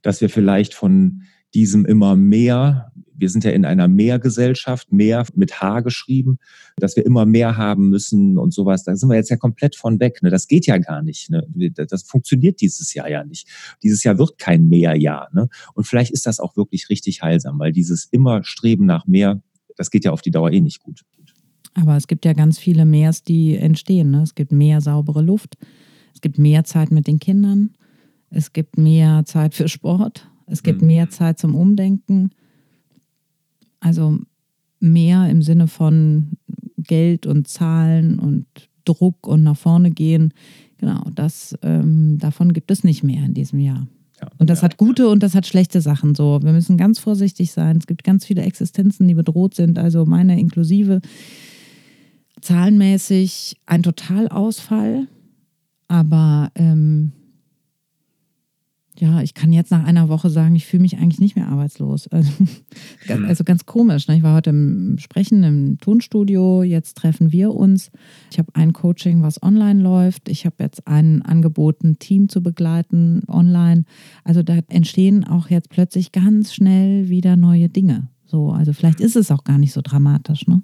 dass 0.02 0.20
wir 0.20 0.30
vielleicht 0.30 0.74
von 0.74 1.22
diesem 1.54 1.86
immer 1.86 2.14
mehr, 2.14 2.92
wir 3.14 3.30
sind 3.30 3.42
ja 3.42 3.50
in 3.50 3.64
einer 3.64 3.88
Mehrgesellschaft, 3.88 4.92
mehr 4.92 5.26
mit 5.34 5.60
H 5.60 5.80
geschrieben, 5.80 6.38
dass 6.76 6.94
wir 6.94 7.04
immer 7.06 7.26
mehr 7.26 7.56
haben 7.56 7.88
müssen 7.88 8.38
und 8.38 8.52
sowas. 8.52 8.84
Da 8.84 8.94
sind 8.94 9.08
wir 9.08 9.16
jetzt 9.16 9.30
ja 9.30 9.36
komplett 9.36 9.74
von 9.74 9.98
weg. 9.98 10.22
Ne? 10.22 10.30
Das 10.30 10.46
geht 10.46 10.66
ja 10.66 10.78
gar 10.78 11.02
nicht. 11.02 11.30
Ne? 11.30 11.42
Das 11.88 12.02
funktioniert 12.02 12.60
dieses 12.60 12.92
Jahr 12.94 13.08
ja 13.08 13.24
nicht. 13.24 13.48
Dieses 13.82 14.04
Jahr 14.04 14.18
wird 14.18 14.38
kein 14.38 14.68
Mehrjahr. 14.68 15.30
Ne? 15.32 15.48
Und 15.74 15.84
vielleicht 15.84 16.12
ist 16.12 16.26
das 16.26 16.38
auch 16.38 16.56
wirklich 16.56 16.90
richtig 16.90 17.22
heilsam, 17.22 17.58
weil 17.58 17.72
dieses 17.72 18.04
immer 18.04 18.44
Streben 18.44 18.86
nach 18.86 19.06
mehr 19.06 19.42
das 19.78 19.90
geht 19.90 20.04
ja 20.04 20.12
auf 20.12 20.20
die 20.20 20.30
Dauer 20.30 20.52
eh 20.52 20.60
nicht 20.60 20.82
gut. 20.82 21.02
Aber 21.74 21.96
es 21.96 22.08
gibt 22.08 22.24
ja 22.24 22.32
ganz 22.32 22.58
viele 22.58 22.84
Mehrs, 22.84 23.22
die 23.22 23.56
entstehen. 23.56 24.10
Ne? 24.10 24.22
Es 24.22 24.34
gibt 24.34 24.52
mehr 24.52 24.80
saubere 24.80 25.22
Luft, 25.22 25.56
es 26.12 26.20
gibt 26.20 26.38
mehr 26.38 26.64
Zeit 26.64 26.90
mit 26.90 27.06
den 27.06 27.20
Kindern, 27.20 27.70
es 28.30 28.52
gibt 28.52 28.76
mehr 28.76 29.24
Zeit 29.24 29.54
für 29.54 29.68
Sport, 29.68 30.28
es 30.46 30.62
gibt 30.62 30.82
mhm. 30.82 30.88
mehr 30.88 31.08
Zeit 31.10 31.38
zum 31.38 31.54
Umdenken. 31.54 32.30
Also 33.80 34.18
mehr 34.80 35.28
im 35.30 35.42
Sinne 35.42 35.68
von 35.68 36.32
Geld 36.76 37.26
und 37.26 37.46
Zahlen 37.46 38.18
und 38.18 38.46
Druck 38.84 39.26
und 39.26 39.42
nach 39.42 39.56
vorne 39.56 39.90
gehen. 39.90 40.32
Genau, 40.78 41.04
das 41.14 41.56
ähm, 41.62 42.18
davon 42.18 42.52
gibt 42.52 42.70
es 42.70 42.84
nicht 42.84 43.04
mehr 43.04 43.24
in 43.24 43.34
diesem 43.34 43.60
Jahr. 43.60 43.86
Ja, 44.20 44.28
und 44.38 44.50
das 44.50 44.60
ja. 44.60 44.64
hat 44.64 44.76
gute 44.76 45.08
und 45.08 45.22
das 45.22 45.34
hat 45.34 45.46
schlechte 45.46 45.80
Sachen. 45.80 46.14
So, 46.14 46.40
wir 46.42 46.52
müssen 46.52 46.76
ganz 46.76 46.98
vorsichtig 46.98 47.52
sein. 47.52 47.76
Es 47.78 47.86
gibt 47.86 48.04
ganz 48.04 48.24
viele 48.24 48.42
Existenzen, 48.42 49.06
die 49.06 49.14
bedroht 49.14 49.54
sind. 49.54 49.78
Also 49.78 50.04
meine 50.06 50.38
inklusive 50.38 51.00
zahlenmäßig 52.40 53.56
ein 53.66 53.82
Totalausfall. 53.82 55.06
Aber 55.88 56.50
ähm, 56.54 57.12
ja, 59.00 59.22
ich 59.22 59.34
kann 59.34 59.52
jetzt 59.52 59.70
nach 59.70 59.84
einer 59.84 60.08
Woche 60.08 60.30
sagen, 60.30 60.56
ich 60.56 60.66
fühle 60.66 60.82
mich 60.82 60.98
eigentlich 60.98 61.20
nicht 61.20 61.36
mehr 61.36 61.48
arbeitslos. 61.48 62.08
Also, 63.08 63.20
hm. 63.20 63.24
also 63.26 63.44
ganz 63.44 63.64
komisch. 63.64 64.08
Ne? 64.08 64.16
Ich 64.16 64.22
war 64.22 64.34
heute 64.34 64.50
im 64.50 64.98
Sprechen 64.98 65.42
im 65.42 65.78
Tonstudio, 65.78 66.62
jetzt 66.62 66.96
treffen 66.96 67.32
wir 67.32 67.54
uns. 67.54 67.90
Ich 68.30 68.38
habe 68.38 68.54
ein 68.54 68.72
Coaching, 68.72 69.22
was 69.22 69.42
online 69.42 69.80
läuft. 69.82 70.28
Ich 70.28 70.44
habe 70.44 70.56
jetzt 70.60 70.86
ein 70.86 71.22
Angebot, 71.22 71.82
ein 71.82 71.98
Team 71.98 72.28
zu 72.28 72.42
begleiten 72.42 73.22
online. 73.28 73.84
Also 74.24 74.42
da 74.42 74.58
entstehen 74.68 75.24
auch 75.24 75.48
jetzt 75.48 75.70
plötzlich 75.70 76.12
ganz 76.12 76.54
schnell 76.54 77.08
wieder 77.08 77.36
neue 77.36 77.68
Dinge. 77.68 78.08
So, 78.26 78.50
also 78.50 78.72
vielleicht 78.72 79.00
ist 79.00 79.16
es 79.16 79.30
auch 79.30 79.44
gar 79.44 79.58
nicht 79.58 79.72
so 79.72 79.80
dramatisch, 79.82 80.46
ne? 80.46 80.62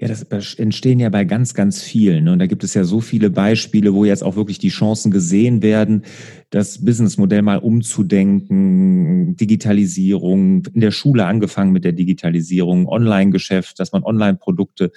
Ja, 0.00 0.08
das 0.08 0.22
entstehen 0.54 0.98
ja 0.98 1.10
bei 1.10 1.24
ganz, 1.24 1.52
ganz 1.52 1.82
vielen. 1.82 2.24
Ne? 2.24 2.32
Und 2.32 2.38
da 2.38 2.46
gibt 2.46 2.64
es 2.64 2.72
ja 2.72 2.84
so 2.84 3.02
viele 3.02 3.28
Beispiele, 3.28 3.92
wo 3.92 4.06
jetzt 4.06 4.24
auch 4.24 4.34
wirklich 4.34 4.58
die 4.58 4.70
Chancen 4.70 5.10
gesehen 5.10 5.60
werden, 5.60 6.06
das 6.48 6.82
Businessmodell 6.82 7.42
mal 7.42 7.58
umzudenken, 7.58 9.36
Digitalisierung, 9.36 10.64
in 10.72 10.80
der 10.80 10.90
Schule 10.90 11.26
angefangen 11.26 11.72
mit 11.72 11.84
der 11.84 11.92
Digitalisierung, 11.92 12.88
Online-Geschäft, 12.88 13.78
dass 13.78 13.92
man 13.92 14.02
Online-Produkte 14.02 14.90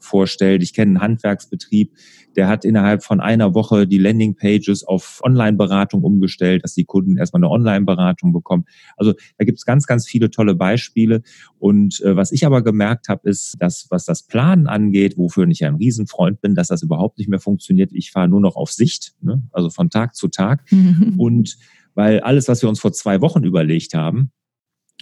vorstellt. 0.00 0.64
Ich 0.64 0.74
kenne 0.74 0.90
einen 0.90 1.00
Handwerksbetrieb, 1.02 1.92
der 2.38 2.48
hat 2.48 2.64
innerhalb 2.64 3.02
von 3.02 3.20
einer 3.20 3.54
Woche 3.54 3.86
die 3.86 3.98
Landing-Pages 3.98 4.84
auf 4.84 5.20
Online-Beratung 5.24 6.02
umgestellt, 6.04 6.62
dass 6.62 6.74
die 6.74 6.84
Kunden 6.84 7.16
erstmal 7.16 7.40
eine 7.40 7.50
Online-Beratung 7.50 8.32
bekommen. 8.32 8.64
Also 8.96 9.14
da 9.38 9.44
gibt 9.44 9.58
es 9.58 9.64
ganz, 9.64 9.86
ganz 9.86 10.06
viele 10.06 10.30
tolle 10.30 10.54
Beispiele. 10.54 11.22
Und 11.58 12.00
äh, 12.02 12.16
was 12.16 12.30
ich 12.32 12.46
aber 12.46 12.62
gemerkt 12.62 13.08
habe, 13.08 13.28
ist, 13.28 13.56
dass 13.60 13.86
was 13.90 14.04
das 14.04 14.22
Planen 14.48 14.66
angeht, 14.66 15.18
wofür 15.18 15.46
ich 15.48 15.64
ein 15.64 15.74
Riesenfreund 15.74 16.40
bin, 16.40 16.54
dass 16.54 16.68
das 16.68 16.82
überhaupt 16.82 17.18
nicht 17.18 17.28
mehr 17.28 17.40
funktioniert. 17.40 17.90
Ich 17.92 18.10
fahre 18.10 18.28
nur 18.28 18.40
noch 18.40 18.56
auf 18.56 18.70
Sicht, 18.72 19.14
ne? 19.20 19.42
also 19.52 19.68
von 19.68 19.90
Tag 19.90 20.14
zu 20.14 20.28
Tag. 20.28 20.64
Mhm. 20.72 21.14
Und 21.18 21.58
weil 21.94 22.20
alles, 22.20 22.48
was 22.48 22.62
wir 22.62 22.68
uns 22.68 22.80
vor 22.80 22.92
zwei 22.92 23.20
Wochen 23.20 23.44
überlegt 23.44 23.94
haben, 23.94 24.30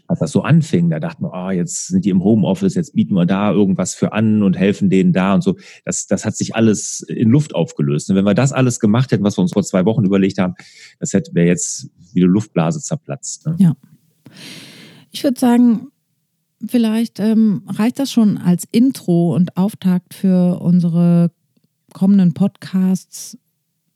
als 0.08 0.20
das 0.20 0.32
so 0.32 0.42
anfing, 0.42 0.90
da 0.90 1.00
dachten 1.00 1.24
wir, 1.24 1.32
oh, 1.32 1.50
jetzt 1.50 1.88
sind 1.88 2.04
die 2.04 2.10
im 2.10 2.22
Homeoffice, 2.22 2.74
jetzt 2.74 2.94
bieten 2.94 3.14
wir 3.14 3.26
da 3.26 3.52
irgendwas 3.52 3.94
für 3.94 4.12
an 4.12 4.42
und 4.42 4.56
helfen 4.56 4.88
denen 4.88 5.12
da 5.12 5.34
und 5.34 5.42
so. 5.42 5.56
Das, 5.84 6.06
das 6.06 6.24
hat 6.24 6.36
sich 6.36 6.54
alles 6.54 7.00
in 7.08 7.30
Luft 7.30 7.54
aufgelöst. 7.54 8.10
Und 8.10 8.16
wenn 8.16 8.24
wir 8.24 8.34
das 8.34 8.52
alles 8.52 8.80
gemacht 8.80 9.10
hätten, 9.12 9.24
was 9.24 9.36
wir 9.36 9.42
uns 9.42 9.52
vor 9.52 9.64
zwei 9.64 9.84
Wochen 9.84 10.04
überlegt 10.04 10.38
haben, 10.38 10.54
das 11.00 11.12
hätte 11.12 11.34
wäre 11.34 11.46
jetzt 11.46 11.90
wie 12.14 12.22
eine 12.22 12.30
Luftblase 12.30 12.80
zerplatzt. 12.80 13.46
Ne? 13.46 13.56
Ja. 13.58 13.76
Ich 15.10 15.24
würde 15.24 15.38
sagen, 15.38 15.88
vielleicht 16.64 17.20
ähm, 17.20 17.62
reicht 17.66 17.98
das 17.98 18.10
schon 18.10 18.38
als 18.38 18.64
Intro 18.70 19.34
und 19.34 19.56
Auftakt 19.56 20.14
für 20.14 20.60
unsere 20.60 21.30
kommenden 21.92 22.34
Podcasts 22.34 23.38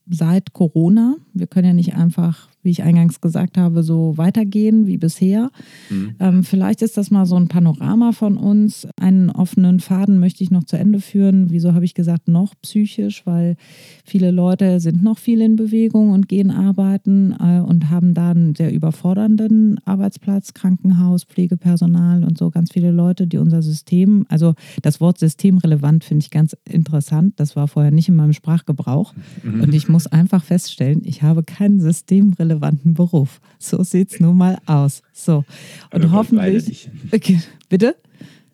seit 0.09 0.53
Corona. 0.53 1.17
Wir 1.33 1.47
können 1.47 1.67
ja 1.69 1.73
nicht 1.73 1.95
einfach 1.95 2.50
wie 2.63 2.71
ich 2.71 2.83
eingangs 2.83 3.21
gesagt 3.21 3.57
habe, 3.57 3.83
so 3.83 4.17
weitergehen 4.17 4.87
wie 4.87 4.99
bisher. 4.99 5.51
Mhm. 5.89 6.15
Ähm, 6.21 6.45
vielleicht 6.45 6.83
ist 6.83 6.97
das 6.97 7.11
mal 7.11 7.25
so 7.25 7.37
ein 7.37 7.49
Panorama 7.49 8.13
von 8.13 8.37
uns. 8.37 8.87
Einen 9.01 9.31
offenen 9.31 9.81
Faden 9.81 10.19
möchte 10.19 10.45
ich 10.45 10.51
noch 10.51 10.65
zu 10.65 10.77
Ende 10.77 11.01
führen. 11.01 11.51
Wieso 11.51 11.75
habe 11.75 11.85
ich 11.85 11.95
gesagt, 11.95 12.29
noch 12.29 12.55
psychisch? 12.61 13.25
Weil 13.25 13.57
viele 14.05 14.31
Leute 14.31 14.81
sind 14.81 15.03
noch 15.03 15.19
viel 15.19 15.41
in 15.41 15.57
Bewegung 15.57 16.11
und 16.11 16.29
gehen 16.29 16.51
arbeiten 16.51 17.35
äh, 17.41 17.61
und 17.61 17.91
haben 17.91 18.13
da 18.13 18.33
einen 18.33 18.55
sehr 18.55 18.73
überfordernden 18.73 19.81
Arbeitsplatz, 19.87 20.53
Krankenhaus, 20.53 21.25
Pflegepersonal 21.25 22.25
und 22.25 22.37
so 22.37 22.51
ganz 22.51 22.73
viele 22.73 22.91
Leute, 22.91 23.27
die 23.27 23.39
unser 23.39 23.63
System, 23.63 24.27
also 24.29 24.55
das 24.83 25.01
Wort 25.01 25.19
systemrelevant 25.19 26.05
finde 26.05 26.25
ich 26.25 26.31
ganz 26.31 26.57
interessant. 26.69 27.35
Das 27.41 27.57
war 27.57 27.69
vorher 27.69 27.91
nicht 27.91 28.09
in 28.09 28.17
meinem 28.17 28.33
Sprachgebrauch. 28.33 29.15
Mhm. 29.43 29.63
Und 29.63 29.75
ich 29.75 29.89
muss 29.89 30.07
einfach 30.07 30.45
feststellen, 30.45 31.01
ich 31.05 31.23
habe 31.23 31.43
keinen 31.43 31.81
systemrelevanten 31.81 32.50
relevanten 32.51 32.95
Beruf. 32.95 33.41
So 33.59 33.83
sieht 33.83 34.13
es 34.13 34.21
nun 34.21 34.37
mal 34.37 34.59
aus. 34.67 35.03
So. 35.13 35.45
Und 35.93 36.05
Haben 36.05 36.13
hoffentlich. 36.13 36.91
Okay, 37.13 37.41
bitte? 37.69 37.97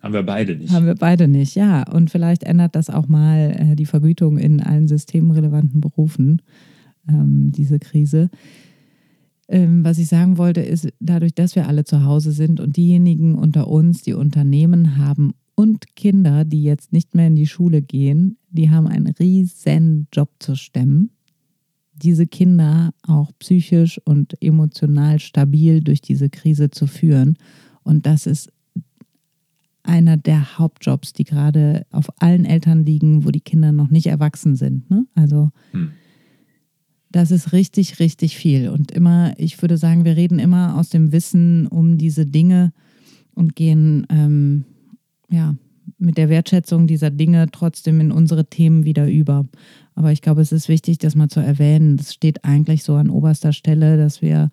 Haben 0.01 0.15
wir 0.15 0.23
beide 0.23 0.57
nicht. 0.57 0.73
Haben 0.73 0.87
wir 0.87 0.95
beide 0.95 1.29
nicht, 1.29 1.57
ja. 1.57 1.89
Und 1.91 2.11
vielleicht 2.11 2.45
ändert 2.45 2.77
das 2.77 2.91
auch 2.91 3.09
mal 3.09 3.57
äh, 3.59 3.77
die 3.77 3.87
Vergütung 3.87 4.39
in 4.39 4.61
allen 4.61 4.89
systemrelevanten 4.89 5.81
Berufen, 5.81 6.43
ähm, 7.09 7.51
diese 7.55 7.79
Krise. 7.79 8.31
Ähm, 9.49 9.85
was 9.85 9.99
ich 9.99 10.09
sagen 10.09 10.39
wollte, 10.39 10.61
ist, 10.61 10.89
dadurch, 11.01 11.35
dass 11.35 11.57
wir 11.57 11.67
alle 11.67 11.85
zu 11.85 12.05
Hause 12.05 12.33
sind 12.33 12.61
und 12.61 12.77
diejenigen 12.77 13.35
unter 13.35 13.69
uns, 13.69 14.03
die 14.03 14.15
Unternehmen 14.15 14.97
haben 14.97 15.35
und 15.55 15.97
Kinder, 15.97 16.45
die 16.45 16.63
jetzt 16.63 16.93
nicht 16.93 17.15
mehr 17.15 17.29
in 17.29 17.37
die 17.37 17.47
Schule 17.47 17.83
gehen, 17.83 18.39
die 18.51 18.71
haben 18.71 18.87
einen 18.87 19.09
riesen 19.09 20.09
Job 20.13 20.31
zu 20.39 20.55
stemmen 20.55 21.16
diese 21.97 22.27
Kinder 22.27 22.93
auch 23.03 23.33
psychisch 23.39 24.01
und 24.05 24.41
emotional 24.43 25.19
stabil 25.19 25.83
durch 25.83 26.01
diese 26.01 26.29
Krise 26.29 26.71
zu 26.71 26.87
führen. 26.87 27.37
Und 27.83 28.07
das 28.07 28.27
ist 28.27 28.53
einer 29.83 30.17
der 30.17 30.59
Hauptjobs, 30.59 31.13
die 31.13 31.25
gerade 31.25 31.87
auf 31.91 32.07
allen 32.21 32.45
Eltern 32.45 32.85
liegen, 32.85 33.25
wo 33.25 33.31
die 33.31 33.41
Kinder 33.41 33.73
noch 33.73 33.89
nicht 33.89 34.07
erwachsen 34.07 34.57
sind. 34.57 34.91
Ne? 34.91 35.07
Also 35.15 35.51
hm. 35.71 35.93
das 37.11 37.31
ist 37.31 37.53
richtig, 37.53 37.99
richtig 37.99 38.37
viel. 38.37 38.69
Und 38.69 38.91
immer, 38.91 39.33
ich 39.39 39.63
würde 39.63 39.79
sagen, 39.79 40.05
wir 40.05 40.17
reden 40.17 40.39
immer 40.39 40.77
aus 40.77 40.91
dem 40.91 41.13
Wissen 41.13 41.67
um 41.67 41.99
diese 41.99 42.27
Dinge 42.27 42.73
und 43.35 43.55
gehen 43.55 44.07
ähm, 44.11 44.65
ja 45.31 45.55
mit 45.99 46.19
der 46.19 46.29
Wertschätzung 46.29 46.87
dieser 46.87 47.11
Dinge 47.11 47.47
trotzdem 47.51 48.01
in 48.01 48.13
unsere 48.13 48.47
Themen 48.47 48.85
wieder 48.85 49.09
über. 49.09 49.47
Aber 49.97 50.13
ich 50.13 50.23
glaube, 50.23 50.43
es 50.43 50.53
ist 50.53 50.69
wichtig, 50.69 50.99
das 50.99 51.17
mal 51.17 51.29
zu 51.29 51.41
erwähnen. 51.41 51.97
Es 51.99 52.15
steht 52.15 52.45
eigentlich 52.45 52.85
so 52.85 52.95
an 52.95 53.11
oberster 53.11 53.53
Stelle, 53.53 53.97
dass 53.97 54.23
wir 54.23 54.51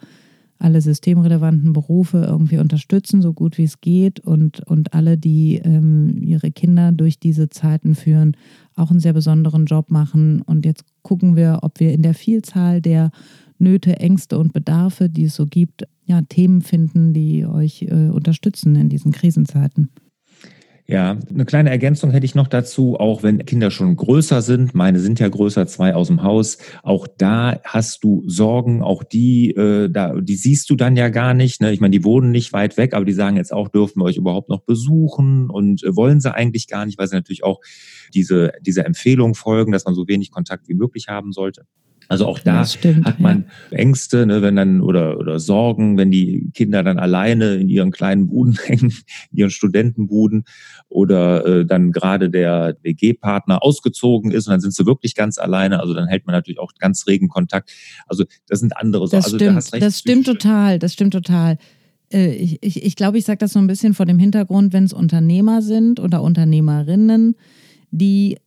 alle 0.57 0.79
systemrelevanten 0.79 1.73
Berufe 1.73 2.25
irgendwie 2.25 2.57
unterstützen, 2.57 3.21
so 3.21 3.33
gut 3.33 3.57
wie 3.57 3.65
es 3.65 3.81
geht 3.81 4.21
und, 4.21 4.61
und 4.61 4.93
alle, 4.93 5.17
die 5.17 5.57
ähm, 5.57 6.21
ihre 6.23 6.51
Kinder 6.51 6.93
durch 6.93 7.19
diese 7.19 7.49
Zeiten 7.49 7.95
führen, 7.95 8.37
auch 8.75 8.89
einen 8.89 9.01
sehr 9.01 9.11
besonderen 9.11 9.65
Job 9.65 9.91
machen. 9.91 10.41
Und 10.41 10.65
jetzt 10.65 10.85
gucken 11.01 11.35
wir, 11.35 11.59
ob 11.63 11.81
wir 11.81 11.91
in 11.91 12.01
der 12.01 12.13
Vielzahl 12.13 12.81
der 12.81 13.11
Nöte, 13.59 13.99
Ängste 13.99 14.39
und 14.39 14.53
Bedarfe, 14.53 15.09
die 15.09 15.25
es 15.25 15.35
so 15.35 15.45
gibt, 15.45 15.85
ja, 16.05 16.21
Themen 16.21 16.61
finden, 16.61 17.13
die 17.13 17.45
euch 17.45 17.83
äh, 17.83 18.09
unterstützen 18.09 18.75
in 18.75 18.87
diesen 18.87 19.11
Krisenzeiten. 19.11 19.89
Ja, 20.85 21.17
eine 21.29 21.45
kleine 21.45 21.69
Ergänzung 21.69 22.11
hätte 22.11 22.25
ich 22.25 22.35
noch 22.35 22.49
dazu, 22.49 22.99
auch 22.99 23.23
wenn 23.23 23.45
Kinder 23.45 23.71
schon 23.71 23.95
größer 23.95 24.41
sind, 24.41 24.75
meine 24.75 24.99
sind 24.99 25.17
ja 25.17 25.29
größer, 25.29 25.65
zwei 25.65 25.95
aus 25.95 26.07
dem 26.07 26.23
Haus, 26.23 26.57
auch 26.83 27.07
da 27.07 27.61
hast 27.63 28.03
du 28.03 28.21
Sorgen, 28.27 28.81
auch 28.81 29.03
die, 29.03 29.51
äh, 29.51 29.89
da, 29.89 30.13
die 30.19 30.35
siehst 30.35 30.69
du 30.69 30.75
dann 30.75 30.97
ja 30.97 31.07
gar 31.07 31.33
nicht. 31.33 31.61
Ne? 31.61 31.71
Ich 31.71 31.79
meine, 31.79 31.91
die 31.91 32.03
wohnen 32.03 32.31
nicht 32.31 32.51
weit 32.51 32.75
weg, 32.75 32.93
aber 32.93 33.05
die 33.05 33.13
sagen 33.13 33.37
jetzt 33.37 33.53
auch, 33.53 33.69
dürfen 33.69 34.01
wir 34.01 34.05
euch 34.05 34.17
überhaupt 34.17 34.49
noch 34.49 34.59
besuchen 34.59 35.49
und 35.49 35.83
äh, 35.83 35.95
wollen 35.95 36.19
sie 36.19 36.33
eigentlich 36.33 36.67
gar 36.67 36.85
nicht, 36.85 36.97
weil 36.97 37.07
sie 37.07 37.15
natürlich 37.15 37.45
auch 37.45 37.61
diese, 38.13 38.51
diese 38.59 38.83
Empfehlung 38.83 39.35
folgen, 39.35 39.71
dass 39.71 39.85
man 39.85 39.95
so 39.95 40.09
wenig 40.09 40.31
Kontakt 40.31 40.67
wie 40.67 40.73
möglich 40.73 41.07
haben 41.07 41.31
sollte. 41.31 41.65
Also 42.09 42.27
auch 42.27 42.39
da 42.39 42.65
stimmt, 42.65 43.05
hat 43.05 43.19
man 43.19 43.45
ja. 43.71 43.77
Ängste, 43.77 44.25
ne, 44.25 44.41
wenn 44.41 44.55
dann 44.55 44.81
oder 44.81 45.17
oder 45.17 45.39
Sorgen, 45.39 45.97
wenn 45.97 46.11
die 46.11 46.51
Kinder 46.53 46.83
dann 46.83 46.99
alleine 46.99 47.55
in 47.55 47.69
ihren 47.69 47.91
kleinen 47.91 48.27
Buden 48.27 48.57
hängen, 48.65 48.93
in 49.31 49.37
ihren 49.37 49.49
Studentenbuden 49.49 50.45
oder 50.89 51.45
äh, 51.45 51.65
dann 51.65 51.91
gerade 51.91 52.29
der 52.29 52.77
WG-Partner 52.81 53.63
ausgezogen 53.63 54.31
ist 54.31 54.47
und 54.47 54.51
dann 54.51 54.61
sind 54.61 54.73
sie 54.73 54.85
wirklich 54.85 55.15
ganz 55.15 55.37
alleine. 55.37 55.79
Also 55.79 55.93
dann 55.93 56.07
hält 56.07 56.25
man 56.25 56.33
natürlich 56.33 56.59
auch 56.59 56.73
ganz 56.79 57.07
regen 57.07 57.27
Kontakt. 57.29 57.71
Also 58.07 58.25
das 58.47 58.59
sind 58.59 58.77
andere 58.77 59.07
Sorgen. 59.07 59.23
Also, 59.23 59.37
stimmt, 59.37 59.73
da 59.73 59.79
das 59.79 59.99
stimmt 59.99 60.25
total. 60.25 60.79
Das 60.79 60.93
stimmt 60.93 61.13
total. 61.13 61.57
Äh, 62.13 62.33
ich, 62.35 62.57
ich, 62.61 62.83
ich 62.83 62.95
glaube, 62.95 63.17
ich 63.17 63.25
sage 63.25 63.39
das 63.39 63.53
so 63.53 63.59
ein 63.59 63.67
bisschen 63.67 63.93
vor 63.93 64.05
dem 64.05 64.19
Hintergrund, 64.19 64.73
wenn 64.73 64.83
es 64.83 64.93
Unternehmer 64.93 65.61
sind 65.61 65.99
oder 65.99 66.21
Unternehmerinnen, 66.21 67.35
die 67.91 68.37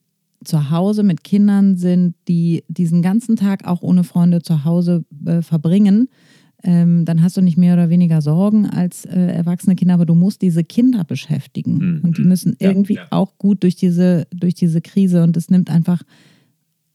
zu 0.47 0.71
Hause 0.71 1.03
mit 1.03 1.25
Kindern 1.25 1.77
sind, 1.77 2.15
die 2.29 2.65
diesen 2.69 3.03
ganzen 3.03 3.37
Tag 3.37 3.67
auch 3.67 3.83
ohne 3.83 4.05
Freunde 4.05 4.43
zu 4.43 4.65
Hause 4.65 5.05
äh, 5.25 5.43
verbringen, 5.43 6.09
ähm, 6.63 7.05
dann 7.05 7.23
hast 7.23 7.37
du 7.37 7.43
nicht 7.43 7.59
mehr 7.59 7.75
oder 7.75 7.91
weniger 7.91 8.23
Sorgen 8.23 8.67
als 8.67 9.05
äh, 9.05 9.19
erwachsene 9.19 9.77
Kinder, 9.77 9.95
aber 9.95 10.07
du 10.07 10.15
musst 10.15 10.43
diese 10.43 10.65
Kinder 10.65 11.05
beschäftigen. 11.05 11.79
Mhm. 11.79 12.01
Und 12.03 12.19
die 12.19 12.23
müssen 12.23 12.57
irgendwie 12.59 12.95
ja, 12.95 13.03
ja. 13.03 13.09
auch 13.11 13.39
gut 13.39 13.63
durch 13.63 13.77
diese, 13.77 14.27
durch 14.31 14.55
diese 14.55 14.81
Krise 14.81 15.23
und 15.23 15.37
es 15.37 15.51
nimmt 15.51 15.71
einfach 15.71 16.03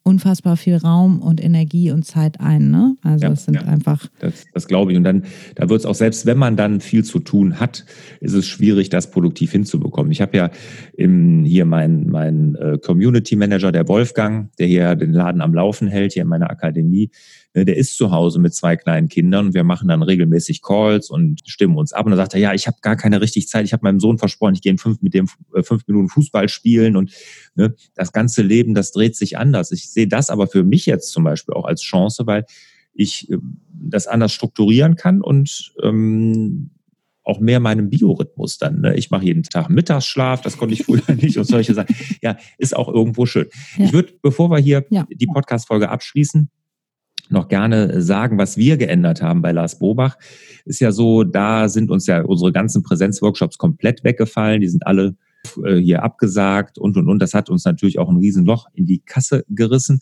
unfassbar 0.04 0.58
viel 0.58 0.78
Raum 0.78 1.22
und 1.22 1.44
Energie 1.44 1.92
und 1.92 2.06
Zeit 2.06 2.40
ein. 2.40 2.72
Ne? 2.72 2.96
Also 3.04 3.26
ja, 3.26 3.32
es 3.32 3.46
sind 3.46 3.56
ja. 3.56 3.62
einfach. 3.64 4.08
Das, 4.20 4.46
das 4.54 4.68
glaube 4.68 4.92
ich. 4.92 4.98
Und 4.98 5.04
dann, 5.04 5.24
da 5.56 5.70
wird 5.70 5.82
es 5.82 5.86
auch, 5.86 5.96
selbst 5.96 6.26
wenn 6.26 6.38
man 6.38 6.58
dann 6.58 6.82
viel 6.82 7.04
zu 7.04 7.20
tun 7.20 7.60
hat, 7.60 7.86
ist 8.20 8.34
es 8.34 8.48
schwierig, 8.48 8.90
das 8.90 9.12
produktiv 9.12 9.52
hinzubekommen. 9.52 10.12
Ich 10.12 10.22
habe 10.22 10.36
ja 10.36 10.50
im, 10.94 11.44
hier 11.44 11.66
meinen 11.66 12.10
mein, 12.10 12.56
äh, 12.56 12.78
Community 12.80 13.36
Manager, 13.36 13.72
der 13.72 13.88
Wolfgang, 13.88 14.56
der 14.58 14.68
hier 14.68 14.96
den 14.96 15.14
Laden 15.14 15.42
am 15.42 15.54
Laufen 15.54 15.88
hält, 15.88 16.14
hier 16.14 16.24
in 16.24 16.30
meiner 16.30 16.50
Akademie. 16.50 17.12
Ne, 17.54 17.66
der 17.66 17.76
ist 17.76 17.98
zu 17.98 18.12
Hause 18.12 18.40
mit 18.40 18.54
zwei 18.54 18.78
kleinen 18.78 19.10
Kindern 19.10 19.48
und 19.48 19.54
wir 19.54 19.66
machen 19.66 19.90
dann 19.90 20.04
regelmäßig 20.04 20.62
Calls 20.62 21.10
und 21.10 21.42
stimmen 21.46 21.78
uns 21.78 21.92
ab. 21.92 22.06
Und 22.06 22.12
dann 22.12 22.18
sagt 22.18 22.34
er, 22.34 22.40
ja, 22.40 22.54
ich 22.54 22.66
habe 22.66 22.78
gar 22.82 22.96
keine 22.96 23.20
richtig 23.20 23.50
Zeit. 23.50 23.66
Ich 23.66 23.74
habe 23.74 23.84
meinem 23.84 24.00
Sohn 24.00 24.18
versprochen, 24.18 24.54
ich 24.54 24.62
gehe 24.62 24.72
in 24.72 24.78
fünf, 24.78 25.02
mit 25.02 25.14
dem 25.14 25.28
äh, 25.54 25.62
fünf 25.62 25.86
Minuten 25.86 26.08
Fußball 26.08 26.48
spielen 26.48 26.96
und 26.96 27.12
ne, 27.56 27.76
das 27.94 28.14
ganze 28.14 28.42
Leben, 28.42 28.74
das 28.74 28.94
dreht 28.94 29.18
sich 29.18 29.38
anders. 29.38 29.74
Ich 29.74 29.90
sehe 29.90 30.08
das 30.08 30.30
aber 30.30 30.48
für 30.48 30.64
mich 30.64 30.86
jetzt 30.86 31.12
zum 31.12 31.26
Beispiel 31.26 31.54
auch 31.54 31.66
als 31.66 31.82
Chance, 31.82 32.26
weil 32.26 32.46
ich 32.94 33.30
äh, 33.30 33.38
das 33.74 34.08
anders 34.08 34.32
strukturieren 34.32 34.96
kann 34.96 35.22
und 35.22 35.74
ähm, 35.84 36.72
auch 37.24 37.42
mehr 37.42 37.60
meinem 37.60 37.90
Biorhythmus 37.90 38.60
dann. 38.60 38.80
Ne? 38.80 38.96
Ich 38.96 39.12
mache 39.12 39.26
jeden 39.26 39.44
Tag 39.44 39.70
Mittagsschlaf, 39.70 40.42
das 40.42 40.58
konnte 40.58 40.74
ich 40.74 40.84
früher 40.84 41.04
nicht 41.22 41.38
und 41.38 41.46
solche 41.46 41.74
Sachen. 41.74 41.94
Ja, 42.22 42.38
ist 42.58 42.76
auch 42.76 42.88
irgendwo 42.88 43.26
schön. 43.26 43.48
Ja. 43.76 43.86
Ich 43.86 43.94
würde, 43.94 44.14
bevor 44.22 44.50
wir 44.50 44.58
hier 44.58 44.86
ja. 44.90 45.06
die 45.12 45.28
Podcast-Folge 45.28 45.90
abschließen, 45.90 46.50
noch 47.32 47.48
gerne 47.48 48.02
sagen, 48.02 48.38
was 48.38 48.58
wir 48.58 48.78
geändert 48.78 49.22
haben 49.22 49.42
bei 49.42 49.52
Lars 49.52 49.80
Bobach. 49.80 50.18
Ist 50.66 50.80
ja 50.80 50.92
so, 50.92 51.24
da 51.24 51.70
sind 51.70 51.92
uns 51.92 52.08
ja 52.08 52.22
unsere 52.22 52.52
ganzen 52.52 52.84
Präsenzworkshops 52.84 53.58
komplett 53.58 54.04
weggefallen. 54.04 54.62
Die 54.62 54.68
sind 54.68 54.86
alle 54.86 55.16
äh, 55.64 55.78
hier 55.78 56.04
abgesagt 56.04 56.78
und, 56.78 56.98
und, 56.98 57.08
und. 57.08 57.20
Das 57.20 57.34
hat 57.34 57.50
uns 57.50 57.66
natürlich 57.66 58.00
auch 58.00 58.10
ein 58.10 58.18
Riesenloch 58.18 58.68
in 58.74 58.86
die 58.86 59.00
Kasse 59.00 59.44
gerissen. 59.50 60.00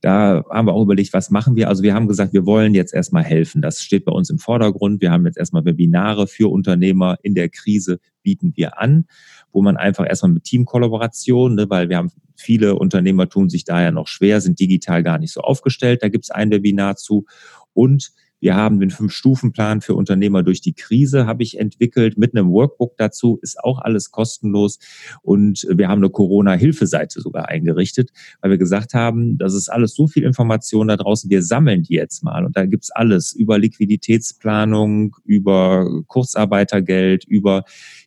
Da 0.00 0.44
haben 0.50 0.68
wir 0.68 0.74
auch 0.74 0.82
überlegt, 0.82 1.14
was 1.14 1.30
machen 1.30 1.56
wir? 1.56 1.68
Also 1.68 1.82
wir 1.82 1.94
haben 1.94 2.08
gesagt, 2.08 2.34
wir 2.34 2.44
wollen 2.44 2.74
jetzt 2.74 2.92
erstmal 2.92 3.24
helfen. 3.24 3.62
Das 3.62 3.80
steht 3.80 4.04
bei 4.04 4.12
uns 4.12 4.28
im 4.28 4.38
Vordergrund. 4.38 5.00
Wir 5.00 5.10
haben 5.10 5.24
jetzt 5.24 5.38
erstmal 5.38 5.64
Webinare 5.64 6.26
für 6.26 6.50
Unternehmer 6.50 7.16
in 7.22 7.34
der 7.34 7.48
Krise 7.48 8.00
bieten 8.22 8.52
wir 8.56 8.80
an, 8.80 9.06
wo 9.54 9.62
man 9.62 9.78
einfach 9.78 10.06
erstmal 10.06 10.32
mit 10.32 10.44
Teamkollaboration, 10.44 11.54
ne, 11.54 11.70
weil 11.70 11.88
wir 11.88 11.96
haben 11.96 12.10
viele 12.36 12.74
Unternehmer 12.74 13.28
tun 13.28 13.48
sich 13.48 13.64
daher 13.64 13.92
noch 13.92 14.08
schwer, 14.08 14.40
sind 14.40 14.58
digital 14.58 15.02
gar 15.02 15.18
nicht 15.18 15.32
so 15.32 15.40
aufgestellt. 15.40 16.02
Da 16.02 16.08
gibt 16.08 16.24
es 16.24 16.30
ein 16.30 16.50
Webinar 16.50 16.96
zu. 16.96 17.24
Und 17.72 18.12
wir 18.40 18.56
haben 18.56 18.78
den 18.78 18.90
Fünf-Stufen-Plan 18.90 19.80
für 19.80 19.94
Unternehmer 19.94 20.42
durch 20.42 20.60
die 20.60 20.74
Krise, 20.74 21.26
habe 21.26 21.42
ich 21.42 21.58
entwickelt, 21.58 22.18
mit 22.18 22.36
einem 22.36 22.50
Workbook 22.50 22.94
dazu, 22.98 23.38
ist 23.40 23.58
auch 23.58 23.78
alles 23.78 24.10
kostenlos. 24.10 24.78
Und 25.22 25.66
wir 25.70 25.88
haben 25.88 26.00
eine 26.02 26.10
Corona-Hilfeseite 26.10 27.22
sogar 27.22 27.48
eingerichtet, 27.48 28.10
weil 28.42 28.50
wir 28.50 28.58
gesagt 28.58 28.92
haben, 28.92 29.38
das 29.38 29.54
ist 29.54 29.70
alles 29.70 29.94
so 29.94 30.08
viel 30.08 30.24
Information 30.24 30.88
da 30.88 30.98
draußen, 30.98 31.30
wir 31.30 31.42
sammeln 31.42 31.84
die 31.84 31.94
jetzt 31.94 32.22
mal. 32.22 32.44
Und 32.44 32.54
da 32.54 32.66
gibt's 32.66 32.90
alles 32.90 33.32
über 33.32 33.58
Liquiditätsplanung, 33.58 35.16
über 35.24 36.02
Kurzarbeitergeld, 36.06 37.24
über 37.24 37.64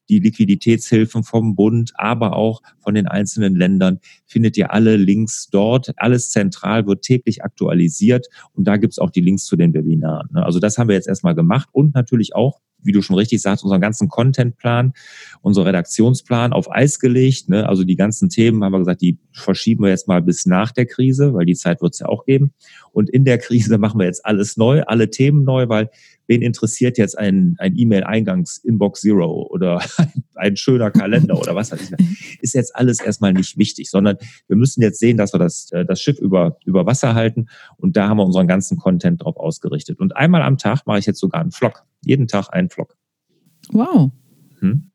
die 0.10 0.20
Liquiditätshilfen 0.20 1.24
vom 1.24 1.56
Bund, 1.56 1.94
aber 1.96 2.36
auch 2.36 2.62
von 2.80 2.96
den 2.96 3.08
einzelnen 3.08 3.56
Ländern, 3.56 4.00
findet 4.26 4.58
ihr 4.58 4.72
alle 4.72 4.98
Links 4.98 5.50
dort. 5.52 5.92
Alles 5.98 6.30
zentral 6.30 6.88
wird 6.88 7.02
täglich 7.02 7.44
aktualisiert 7.44 8.28
und 8.54 8.68
da 8.68 8.78
gibt's 8.78 9.00
auch 9.00 9.12
die 9.12 9.22
Links 9.22 9.46
zu 9.46 9.56
den 9.56 9.74
Webinaren. 9.74 10.36
Also 10.38 10.60
das 10.60 10.78
haben 10.78 10.88
wir 10.88 10.96
jetzt 10.96 11.08
erstmal 11.08 11.36
gemacht 11.36 11.70
und 11.72 11.94
natürlich 11.94 12.36
auch 12.36 12.60
wie 12.84 12.92
du 12.92 13.02
schon 13.02 13.16
richtig 13.16 13.42
sagst, 13.42 13.64
unseren 13.64 13.82
ganzen 13.82 14.08
Contentplan, 14.08 14.94
unseren 15.42 15.66
Redaktionsplan 15.66 16.54
auf 16.54 16.72
Eis 16.72 17.00
gelegt. 17.00 17.50
Ne? 17.50 17.68
Also 17.68 17.84
die 17.84 17.96
ganzen 17.96 18.30
Themen 18.30 18.64
haben 18.64 18.72
wir 18.72 18.80
gesagt, 18.80 19.02
die 19.02 19.18
verschieben 19.34 19.84
wir 19.84 19.90
jetzt 19.90 20.08
mal 20.08 20.22
bis 20.22 20.46
nach 20.46 20.72
der 20.72 20.86
Krise, 20.86 21.34
weil 21.34 21.46
die 21.46 21.56
Zeit 21.56 21.82
wird 21.82 21.94
es 21.94 22.00
ja 22.00 22.08
auch 22.08 22.26
geben. 22.26 22.54
Und 22.92 23.10
in 23.10 23.26
der 23.26 23.38
Krise 23.38 23.78
machen 23.78 24.00
wir 24.00 24.06
jetzt 24.06 24.26
alles 24.26 24.58
neu, 24.58 24.84
alle 24.84 25.10
Themen 25.10 25.44
neu, 25.44 25.70
weil 25.70 25.90
wen 26.28 26.42
interessiert 26.42 26.98
jetzt 26.98 27.18
ein, 27.18 27.56
ein 27.60 27.78
E-Mail-Eingangs-Inbox 27.78 29.02
Zero 29.02 29.48
oder 29.50 29.82
ein 30.36 30.58
schöner 30.58 30.92
Kalender 30.92 31.40
oder 31.40 31.56
was 31.56 31.72
weiß 31.72 31.92
ich. 31.92 32.42
Ist 32.42 32.54
jetzt 32.54 32.76
alles 32.76 33.00
erstmal 33.00 33.34
nicht 33.34 33.58
wichtig, 33.58 33.90
sondern 33.90 34.18
wir 34.48 34.58
müssen 34.58 34.82
jetzt 34.82 35.00
sehen, 35.00 35.18
dass 35.18 35.34
wir 35.34 35.40
das, 35.40 35.72
äh, 35.72 35.86
das 35.86 36.02
Schiff 36.02 36.20
über, 36.20 36.58
über 36.66 36.86
Wasser 36.86 37.16
halten 37.16 37.48
und 37.78 37.98
da 37.98 38.10
haben 38.10 38.18
wir 38.18 38.26
unseren 38.26 38.48
ganzen 38.48 38.78
Content 38.78 39.24
drauf 39.24 39.38
ausgerichtet. 39.38 40.00
Und 40.00 40.16
einmal 40.16 40.42
am 40.42 40.58
Tag 40.58 40.86
mache 40.86 41.00
ich 41.00 41.06
jetzt 41.06 41.20
sogar 41.20 41.42
einen 41.42 41.52
Vlog. 41.52 41.84
Jeden 42.08 42.28
Tag 42.28 42.50
einen 42.54 42.70
Vlog. 42.70 42.96
Wow. 43.72 44.12
Hm? 44.60 44.92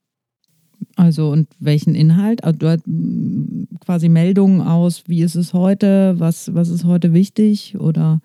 Also 0.97 1.31
und 1.31 1.49
welchen 1.59 1.95
Inhalt? 1.95 2.43
Also, 2.43 2.59
du 2.59 2.69
hast 2.69 2.87
mm, 2.87 3.65
quasi 3.85 4.09
Meldungen 4.09 4.63
aus, 4.63 5.05
wie 5.07 5.23
ist 5.23 5.35
es 5.35 5.53
heute, 5.53 6.15
was, 6.19 6.55
was 6.55 6.69
ist 6.71 6.85
heute 6.85 7.13
wichtig 7.13 7.77
oder? 7.79 8.21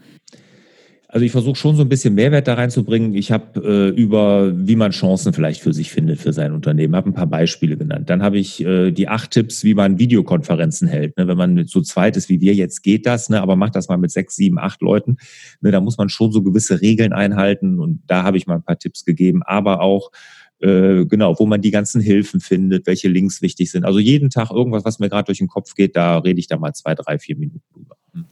Also 1.10 1.26
ich 1.26 1.32
versuche 1.32 1.56
schon 1.56 1.78
so 1.78 1.84
ein 1.84 1.90
bisschen 1.90 2.16
Mehrwert 2.16 2.50
da 2.50 2.56
reinzubringen. 2.56 3.16
Ich 3.16 3.32
habe 3.32 3.62
äh, 3.64 3.98
über, 3.98 4.52
wie 4.54 4.76
man 4.76 4.92
Chancen 4.92 5.32
vielleicht 5.32 5.62
für 5.62 5.74
sich 5.74 5.90
findet 5.90 6.20
für 6.20 6.34
sein 6.34 6.52
Unternehmen, 6.52 6.98
habe 6.98 7.10
ein 7.10 7.14
paar 7.14 7.28
Beispiele 7.28 7.78
genannt. 7.78 8.10
Dann 8.10 8.22
habe 8.22 8.38
ich 8.38 8.64
äh, 8.66 8.92
die 8.92 9.08
acht 9.08 9.32
Tipps, 9.32 9.64
wie 9.64 9.74
man 9.74 10.00
Videokonferenzen 10.00 10.86
hält. 10.86 11.16
Ne? 11.16 11.30
Wenn 11.30 11.38
man 11.38 11.66
so 11.66 11.82
zweit 11.82 12.18
ist 12.18 12.28
wie 12.28 12.42
wir 12.42 12.54
jetzt, 12.54 12.84
geht 12.84 13.06
das, 13.06 13.30
ne? 13.30 13.42
aber 13.42 13.56
macht 13.56 13.76
das 13.78 13.88
mal 13.88 13.98
mit 13.98 14.12
sechs, 14.12 14.36
sieben, 14.36 14.60
acht 14.60 14.82
Leuten. 14.82 15.16
Ne? 15.62 15.72
Da 15.72 15.80
muss 15.80 15.98
man 15.98 16.10
schon 16.10 16.34
so 16.34 16.44
gewisse 16.44 16.82
Regeln 16.82 17.14
einhalten 17.14 17.80
und 17.80 18.02
da 18.08 18.24
habe 18.24 18.36
ich 18.36 18.46
mal 18.46 18.56
ein 18.56 18.64
paar 18.64 18.78
Tipps 18.78 19.06
gegeben, 19.06 19.44
aber 19.44 19.80
auch 19.80 20.12
äh, 20.60 21.06
genau, 21.06 21.40
wo 21.40 21.46
man 21.46 21.62
die 21.62 21.72
ganzen 21.72 22.02
Hilfen 22.02 22.42
findet, 22.42 22.86
welche 22.86 23.08
Links 23.08 23.42
wichtig 23.42 23.72
sind. 23.72 23.86
Also 23.86 24.00
jeden 24.00 24.30
Tag 24.30 24.52
irgendwas, 24.52 24.84
was 24.84 25.00
mir 25.00 25.08
gerade 25.08 25.28
durch 25.28 25.38
den 25.38 25.48
Kopf 25.48 25.74
geht, 25.74 25.96
da 25.96 26.18
rede 26.18 26.40
ich 26.42 26.48
da 26.48 26.58
mal 26.58 26.74
zwei, 26.74 26.96
drei, 26.96 27.18
vier 27.18 27.38
Minuten 27.38 27.64
drüber. 27.74 27.96
Hm. 28.14 28.26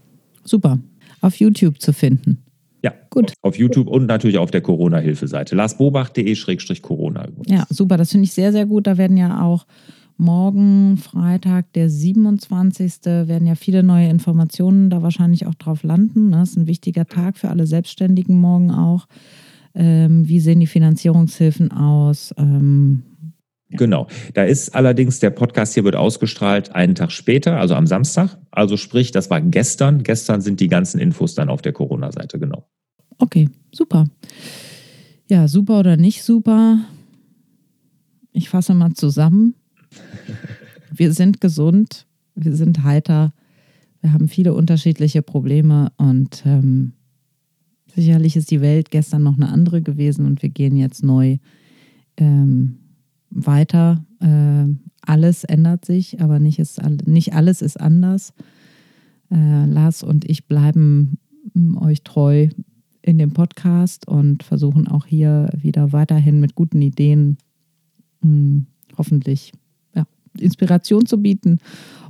Super. 0.44 0.80
Auf 1.22 1.38
YouTube 1.38 1.80
zu 1.80 1.94
finden. 1.94 2.45
Ja, 2.86 2.94
gut. 3.10 3.34
Auf 3.42 3.58
YouTube 3.58 3.88
und 3.88 4.06
natürlich 4.06 4.38
auf 4.38 4.52
der 4.52 4.62
Corona-Hilfe-Seite. 4.62 5.56
larsbobach.de-corona. 5.56 7.30
Ja, 7.48 7.66
super. 7.68 7.98
Das 7.98 8.12
finde 8.12 8.26
ich 8.26 8.34
sehr, 8.34 8.52
sehr 8.52 8.68
gut. 8.68 8.86
Da 8.86 9.00
werden 9.00 9.18
ja 9.18 9.42
auch 9.42 9.66
morgen, 10.18 10.98
Freitag, 10.98 11.74
der 11.74 11.90
27. 11.90 13.06
werden 13.06 13.48
ja 13.48 13.56
viele 13.56 13.82
neue 13.82 14.08
Informationen 14.08 14.92
da 14.92 15.02
wahrscheinlich 15.02 15.48
auch 15.48 15.56
drauf 15.56 15.82
landen. 15.82 16.32
Das 16.32 16.52
ist 16.52 16.58
ein 16.58 16.68
wichtiger 16.68 17.08
Tag 17.08 17.40
für 17.40 17.50
alle 17.50 17.66
Selbstständigen 17.66 18.40
morgen 18.40 18.70
auch. 18.70 19.08
Ähm, 19.74 20.28
wie 20.28 20.40
sehen 20.40 20.60
die 20.60 20.68
Finanzierungshilfen 20.68 21.72
aus? 21.72 22.36
Ähm, 22.38 23.02
Genau. 23.78 24.08
Da 24.34 24.44
ist 24.44 24.76
allerdings, 24.76 25.20
der 25.20 25.30
Podcast 25.30 25.74
hier 25.74 25.84
wird 25.84 25.96
ausgestrahlt 25.96 26.74
einen 26.76 26.96
Tag 26.96 27.12
später, 27.12 27.60
also 27.60 27.76
am 27.76 27.88
Samstag. 27.88 28.38
Also 28.52 28.78
sprich, 28.78 29.12
das 29.12 29.30
war 29.30 29.42
gestern. 29.42 30.04
Gestern 30.04 30.42
sind 30.42 30.60
die 30.60 30.68
ganzen 30.68 31.00
Infos 31.00 31.36
dann 31.36 31.50
auf 31.50 31.62
der 31.62 31.74
Corona-Seite, 31.74 32.40
genau. 32.40 32.68
Okay, 33.18 33.50
super. 33.72 34.06
Ja, 35.30 35.48
super 35.48 35.80
oder 35.80 35.98
nicht 35.98 36.24
super? 36.24 36.80
Ich 38.32 38.50
fasse 38.50 38.74
mal 38.74 38.94
zusammen. 38.94 39.56
Wir 40.92 41.14
sind 41.14 41.42
gesund, 41.42 42.06
wir 42.36 42.56
sind 42.56 42.84
heiter, 42.84 43.34
wir 44.02 44.14
haben 44.14 44.28
viele 44.28 44.54
unterschiedliche 44.54 45.22
Probleme 45.22 45.92
und 45.98 46.44
ähm, 46.46 46.94
sicherlich 47.96 48.36
ist 48.36 48.52
die 48.52 48.62
Welt 48.62 48.92
gestern 48.92 49.24
noch 49.24 49.36
eine 49.36 49.50
andere 49.50 49.82
gewesen 49.82 50.26
und 50.26 50.44
wir 50.44 50.50
gehen 50.50 50.76
jetzt 50.76 51.04
neu 51.04 51.38
ähm, 52.18 52.78
weiter. 53.36 54.04
Äh, 54.20 54.74
alles 55.02 55.44
ändert 55.44 55.86
sich, 55.86 56.22
aber 56.22 56.40
nicht, 56.40 56.58
ist, 56.58 56.82
nicht 57.06 57.34
alles 57.34 57.62
ist 57.62 57.80
anders. 57.80 58.34
Äh, 59.32 59.66
Lars 59.66 60.04
und 60.04 60.30
ich 60.30 60.48
bleiben 60.48 61.18
euch 61.80 62.02
treu 62.04 62.48
in 63.02 63.18
dem 63.20 63.34
Podcast 63.34 64.08
und 64.08 64.42
versuchen 64.42 64.88
auch 64.88 65.06
hier 65.06 65.50
wieder 65.56 65.92
weiterhin 65.94 66.40
mit 66.40 66.56
guten 66.56 66.82
Ideen 66.82 67.38
mh, 68.22 68.30
hm, 68.30 68.66
hoffentlich 68.98 69.52
ja, 69.94 70.06
Inspiration 70.40 71.06
zu 71.06 71.22
bieten. 71.22 71.60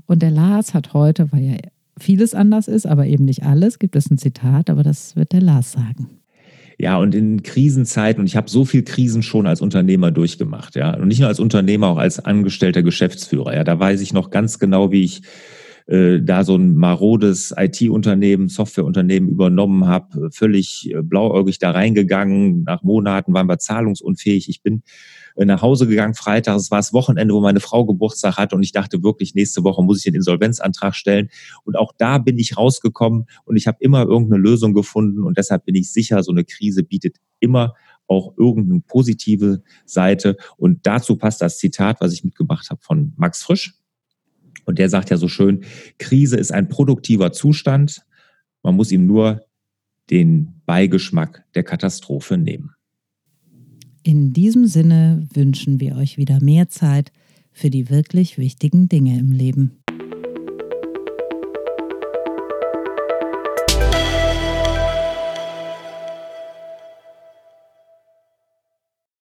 Und 0.06 0.22
der 0.22 0.32
Lars 0.32 0.74
hat 0.74 0.94
heute, 0.94 1.32
weil 1.32 1.44
ja 1.44 1.56
vieles 1.98 2.34
anders 2.34 2.68
ist, 2.68 2.86
aber 2.86 3.08
eben 3.08 3.26
nicht 3.26 3.44
alles, 3.44 3.80
gibt 3.80 3.96
es 3.96 4.10
ein 4.10 4.18
Zitat, 4.18 4.70
aber 4.70 4.84
das 4.84 5.16
wird 5.16 5.32
der 5.32 5.42
Lars 5.42 5.72
sagen. 5.72 6.10
Ja, 6.78 6.98
und 6.98 7.16
in 7.16 7.42
Krisenzeiten, 7.44 8.22
und 8.22 8.28
ich 8.28 8.36
habe 8.36 8.50
so 8.50 8.66
viel 8.66 8.84
Krisen 8.84 9.24
schon 9.24 9.48
als 9.48 9.62
Unternehmer 9.62 10.12
durchgemacht, 10.12 10.76
ja, 10.76 10.96
und 10.96 11.08
nicht 11.08 11.20
nur 11.20 11.30
als 11.30 11.40
Unternehmer, 11.40 11.88
auch 11.88 11.98
als 11.98 12.20
angestellter 12.20 12.84
Geschäftsführer, 12.84 13.56
ja, 13.56 13.64
da 13.64 13.80
weiß 13.80 14.02
ich 14.02 14.14
noch 14.14 14.30
ganz 14.30 14.60
genau, 14.60 14.92
wie 14.92 15.04
ich 15.04 15.22
äh, 15.88 16.20
da 16.22 16.44
so 16.44 16.56
ein 16.56 16.76
marodes 16.76 17.54
IT-Unternehmen, 17.56 18.50
Softwareunternehmen 18.50 19.30
übernommen 19.30 19.88
habe, 19.88 20.32
völlig 20.32 20.92
äh, 20.92 21.02
blauäugig 21.04 21.60
da 21.60 21.72
reingegangen. 21.72 22.64
Nach 22.64 22.82
Monaten 22.82 23.34
waren 23.34 23.48
wir 23.48 23.60
zahlungsunfähig. 23.60 24.50
Ich 24.50 24.64
bin 24.64 24.82
nach 25.36 25.62
Hause 25.62 25.88
gegangen 25.88 26.14
Freitag. 26.14 26.56
Es 26.56 26.72
war 26.72 26.80
das 26.80 26.94
Wochenende, 26.94 27.34
wo 27.34 27.42
meine 27.42 27.60
Frau 27.60 27.86
Geburtstag 27.86 28.38
hatte 28.38 28.56
und 28.56 28.64
ich 28.64 28.72
dachte 28.72 29.04
wirklich, 29.04 29.36
nächste 29.36 29.64
Woche 29.64 29.84
muss 29.84 29.98
ich 29.98 30.04
den 30.04 30.16
Insolvenzantrag 30.16 30.96
stellen. 30.96 31.30
Und 31.64 31.76
auch 31.76 31.92
da 31.98 32.18
bin 32.18 32.38
ich 32.38 32.58
rausgekommen 32.58 33.26
und 33.44 33.58
ich 33.58 33.68
habe 33.68 33.78
immer 33.82 34.04
irgendeine 34.04 34.42
Lösung 34.42 34.74
gefunden 34.74 35.24
und 35.24 35.38
deshalb 35.38 35.66
bin 35.66 35.76
ich 35.76 35.92
sicher, 35.92 36.24
so 36.24 36.32
eine 36.32 36.46
Krise 36.46 36.84
bietet 36.84 37.18
immer 37.40 37.74
auch 38.08 38.38
irgendeine 38.38 38.82
positive 38.82 39.64
Seite. 39.86 40.38
Und 40.58 40.86
dazu 40.86 41.18
passt 41.18 41.42
das 41.42 41.58
Zitat, 41.58 42.02
was 42.02 42.14
ich 42.14 42.24
mitgebracht 42.24 42.70
habe 42.70 42.82
von 42.82 43.14
Max 43.18 43.44
Frisch. 43.44 43.74
Und 44.66 44.80
der 44.80 44.90
sagt 44.90 45.10
ja 45.10 45.18
so 45.18 45.28
schön, 45.28 45.64
Krise 45.98 46.38
ist 46.38 46.52
ein 46.52 46.70
produktiver 46.70 47.32
Zustand. 47.32 48.06
Man 48.64 48.76
muss 48.76 48.92
ihm 48.92 49.06
nur 49.06 49.42
den 50.10 50.62
Beigeschmack 50.66 51.46
der 51.56 51.64
Katastrophe 51.64 52.38
nehmen. 52.38 52.75
In 54.08 54.34
diesem 54.34 54.68
Sinne 54.68 55.28
wünschen 55.34 55.80
wir 55.80 55.96
euch 55.96 56.16
wieder 56.20 56.40
mehr 56.40 56.70
Zeit 56.70 57.12
für 57.52 57.72
die 57.72 57.90
wirklich 57.90 58.38
wichtigen 58.38 58.88
Dinge 58.88 59.18
im 59.18 59.32
Leben. 59.32 59.80